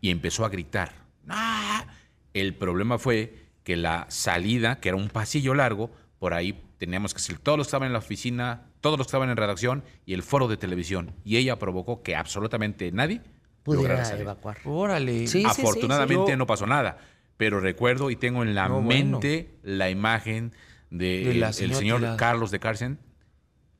[0.01, 0.93] Y empezó a gritar.
[1.27, 1.85] ¡Ah!
[2.33, 5.91] El problema fue que la salida, que era un pasillo largo,
[6.23, 9.09] por ahí teníamos que ser todos los que estaban en la oficina, todos los que
[9.09, 11.11] estaban en redacción y el foro de televisión.
[11.25, 13.21] Y ella provocó que absolutamente nadie
[13.61, 14.57] pudiera evacuar.
[14.63, 15.25] Órale.
[15.45, 16.97] Afortunadamente no pasó nada.
[17.35, 20.53] Pero recuerdo y tengo en la mente la imagen
[20.89, 22.99] del de, el señor Carlos de Carcen,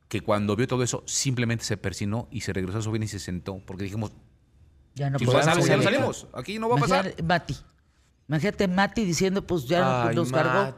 [0.08, 3.08] que cuando vio todo eso simplemente se persinó y se regresó a su bien y
[3.08, 4.12] se sentó, porque dijimos,
[4.94, 5.66] ya no podemos.
[5.66, 7.14] Ya, salimos, aquí no va a pasar.
[7.24, 7.56] Mati,
[8.28, 10.74] Imagínate Mati diciendo, pues ya nos cargó.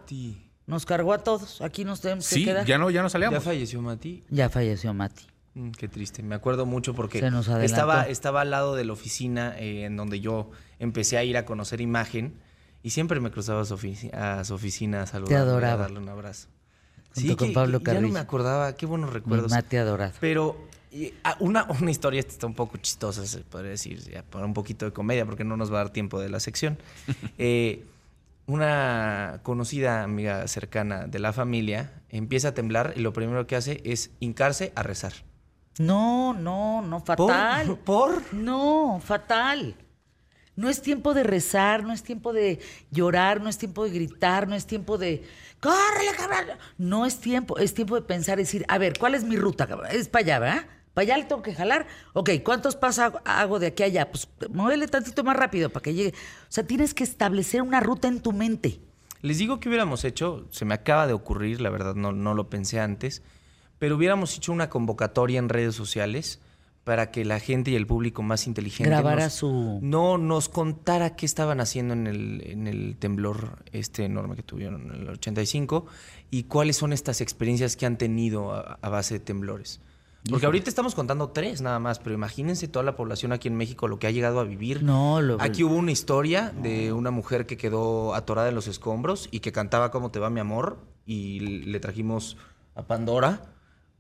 [0.67, 1.61] Nos cargó a todos.
[1.61, 2.67] Aquí nos tenemos que quedar.
[2.67, 3.39] ya no, ya no salíamos.
[3.39, 4.25] ¿Ya falleció Mati?
[4.31, 5.25] Ya falleció Mati.
[5.55, 6.23] Mm, qué triste.
[6.23, 7.19] Me acuerdo mucho porque
[7.63, 11.47] estaba, estaba al lado de la oficina eh, en donde yo empecé a ir a
[11.47, 12.35] conocer imagen
[12.83, 15.29] y siempre me cruzaba a su, oficina, a su oficina a saludar.
[15.29, 15.75] Te adoraba.
[15.75, 16.49] A darle un abrazo.
[17.13, 18.75] sí, con Pablo Ya no me acordaba.
[18.75, 19.51] Qué buenos recuerdos.
[19.51, 20.13] Mati adorado.
[20.21, 20.59] Pero
[21.25, 24.85] ah, una, una historia está un poco chistosa, se podría decir, ya, para un poquito
[24.85, 26.77] de comedia, porque no nos va a dar tiempo de la sección.
[27.39, 27.83] eh,
[28.47, 33.81] una conocida amiga cercana de la familia empieza a temblar y lo primero que hace
[33.85, 35.13] es hincarse a rezar.
[35.79, 37.79] No, no, no, fatal.
[37.85, 38.33] ¿Por?
[38.33, 39.75] No, fatal.
[40.55, 42.61] No es tiempo de rezar, no es tiempo de
[42.91, 45.23] llorar, no es tiempo de gritar, no es tiempo de
[45.61, 46.59] ¡Córrele, cabrón!
[46.79, 49.89] No es tiempo, es tiempo de pensar decir, a ver, ¿cuál es mi ruta, cabrón?
[49.91, 50.67] Es para allá, ¿verdad?
[50.97, 51.87] ¿Para allá le tengo que jalar?
[52.15, 54.11] Ok, ¿cuántos pasos hago de aquí a allá?
[54.11, 56.15] Pues muévele tantito más rápido para que llegue.
[56.15, 58.81] O sea, tienes que establecer una ruta en tu mente.
[59.21, 62.49] Les digo que hubiéramos hecho, se me acaba de ocurrir, la verdad no, no lo
[62.49, 63.23] pensé antes,
[63.79, 66.41] pero hubiéramos hecho una convocatoria en redes sociales
[66.83, 71.27] para que la gente y el público más inteligente grabara su no nos contara qué
[71.27, 75.85] estaban haciendo en el, en el temblor este enorme que tuvieron en el 85
[76.31, 79.83] y cuáles son estas experiencias que han tenido a base de temblores.
[80.31, 83.89] Porque ahorita estamos contando tres nada más, pero imagínense toda la población aquí en México
[83.89, 84.83] lo que ha llegado a vivir.
[84.83, 85.41] No, lo...
[85.41, 89.53] Aquí hubo una historia de una mujer que quedó atorada en los escombros y que
[89.53, 90.79] cantaba ¿Cómo te va mi amor?
[91.05, 92.37] Y le trajimos
[92.75, 93.43] a Pandora.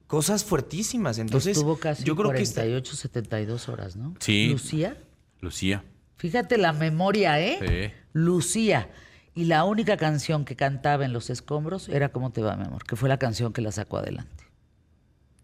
[0.06, 1.18] Cosas fuertísimas.
[1.18, 4.14] Entonces, Estuvo casi yo creo 48, que 72 horas, ¿no?
[4.20, 4.48] Sí.
[4.50, 4.96] Lucía.
[5.40, 5.84] Lucía.
[6.16, 7.58] Fíjate la memoria, ¿eh?
[7.60, 7.94] Sí.
[8.12, 8.88] Lucía.
[9.34, 12.84] Y la única canción que cantaba en los escombros era ¿Cómo te va, mi amor?
[12.84, 14.35] Que fue la canción que la sacó adelante.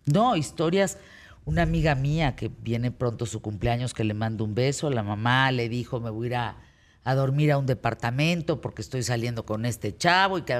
[0.06, 0.98] No, historias.
[1.44, 5.50] Una amiga mía que viene pronto su cumpleaños, que le mando un beso, la mamá
[5.50, 6.36] le dijo, me voy a ir
[7.04, 10.54] a, dormir a un departamento porque estoy saliendo con este chavo y que...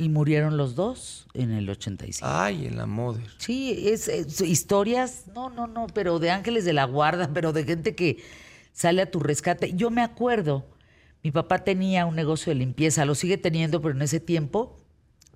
[0.00, 2.28] Y murieron los dos en el 85.
[2.30, 3.20] Ay, en la moda.
[3.38, 4.08] Sí, es,
[4.40, 8.22] historias, no, no, no, pero de ángeles de la guarda, pero de gente que
[8.72, 9.72] sale a tu rescate.
[9.74, 10.68] Yo me acuerdo,
[11.24, 14.77] mi papá tenía un negocio de limpieza, lo sigue teniendo, pero en ese tiempo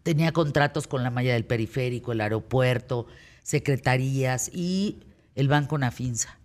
[0.02, 3.06] Tenía contratos con la malla del periférico, el aeropuerto,
[3.42, 5.00] secretarías y
[5.34, 6.38] el Banco Nafinsa.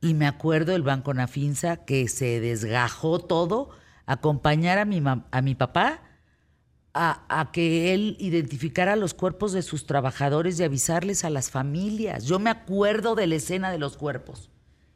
[0.00, 3.70] Y me acuerdo el Banco Nafinsa que se desgajó todo,
[4.04, 6.02] acompañar a mi, a mi papá
[6.92, 12.24] a, a, que él identificara los cuerpos de sus trabajadores y avisarles a las familias.
[12.24, 14.50] Yo me acuerdo de la escena de los cuerpos.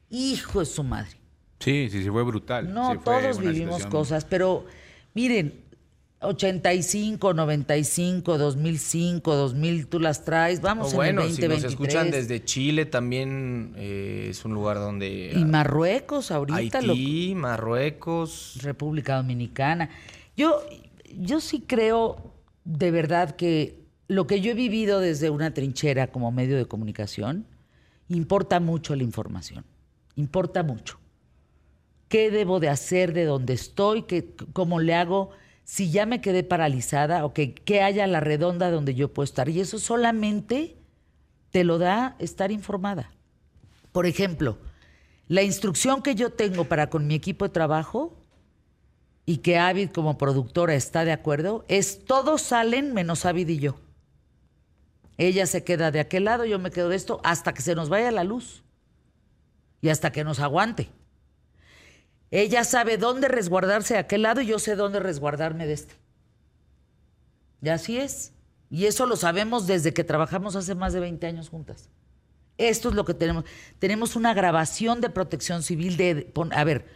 [0.09, 1.21] Hijo de su madre.
[1.61, 2.73] Sí, sí, sí, fue brutal.
[2.73, 4.65] No, todos vivimos cosas, pero
[5.13, 5.63] miren,
[6.23, 10.61] 85, 95, 2005, 2000, tú las traes.
[10.61, 11.59] Vamos en el 2023.
[11.59, 15.33] Si nos escuchan desde Chile también eh, es un lugar donde...
[15.35, 16.79] Y Marruecos ahorita.
[16.79, 18.59] Haití, Marruecos.
[18.61, 19.89] República Dominicana.
[20.37, 20.63] Yo,
[21.19, 22.35] yo sí creo
[22.65, 27.47] de verdad que lo que yo he vivido desde una trinchera como medio de comunicación,
[28.09, 29.65] importa mucho la información.
[30.17, 30.99] Importa mucho.
[32.09, 34.03] ¿Qué debo de hacer de donde estoy?
[34.03, 35.31] ¿Qué, ¿Cómo le hago?
[35.71, 39.49] Si ya me quedé paralizada, o que haya la redonda donde yo puedo estar.
[39.49, 40.77] Y eso solamente
[41.53, 43.13] te lo da estar informada.
[43.93, 44.59] Por ejemplo,
[45.29, 48.17] la instrucción que yo tengo para con mi equipo de trabajo
[49.27, 53.77] y que Avid como productora está de acuerdo es todos salen menos Avid y yo.
[55.19, 57.89] Ella se queda de aquel lado, yo me quedo de esto hasta que se nos
[57.89, 58.65] vaya la luz
[59.81, 60.91] y hasta que nos aguante.
[62.31, 65.95] Ella sabe dónde resguardarse de aquel lado y yo sé dónde resguardarme de este.
[67.63, 68.33] Y así es.
[68.71, 71.89] Y eso lo sabemos desde que trabajamos hace más de 20 años juntas.
[72.57, 73.45] Esto es lo que tenemos.
[73.79, 76.33] Tenemos una grabación de protección civil de...
[76.53, 76.87] A ver,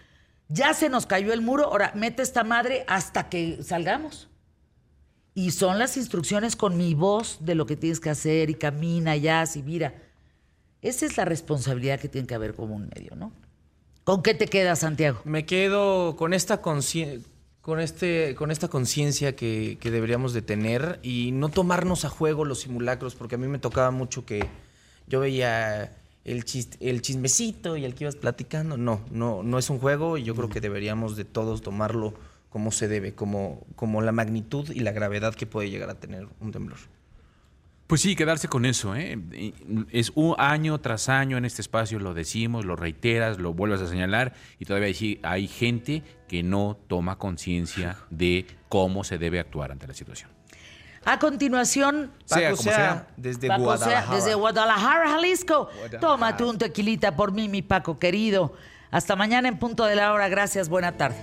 [0.49, 4.29] ya se nos cayó el muro, ahora mete esta madre hasta que salgamos.
[5.35, 9.17] Y son las instrucciones con mi voz de lo que tienes que hacer y camina
[9.17, 9.95] ya, así mira.
[10.81, 13.33] Esa es la responsabilidad que tiene que haber como un medio, ¿no?
[14.05, 15.21] ¿Con qué te quedas, Santiago?
[15.25, 17.27] Me quedo con esta conciencia
[17.65, 22.61] con, este, con esta conciencia que, deberíamos de tener y no tomarnos a juego los
[22.61, 24.47] simulacros, porque a mí me tocaba mucho que
[25.07, 26.45] yo veía el,
[26.81, 28.77] el chismecito y el que ibas platicando.
[28.77, 32.13] No, no, no es un juego y yo creo que deberíamos de todos tomarlo
[32.51, 36.29] como se debe, como, como la magnitud y la gravedad que puede llegar a tener
[36.41, 36.79] un temblor.
[37.87, 38.97] Pues sí, quedarse con eso.
[38.97, 39.19] ¿eh?
[39.91, 43.87] Es un año tras año en este espacio, lo decimos, lo reiteras, lo vuelves a
[43.87, 49.71] señalar y todavía hay, hay gente que no toma conciencia de cómo se debe actuar
[49.71, 50.31] ante la situación.
[51.05, 54.17] A continuación, sea como sea, desde Guadalajara.
[54.17, 55.69] desde Guadalajara, Jalisco.
[56.01, 58.55] Tómate un tequilita por mí, mi Paco querido.
[58.91, 60.29] Hasta mañana en punto de la hora.
[60.29, 60.71] Gracias.
[60.71, 61.17] Buena tarde.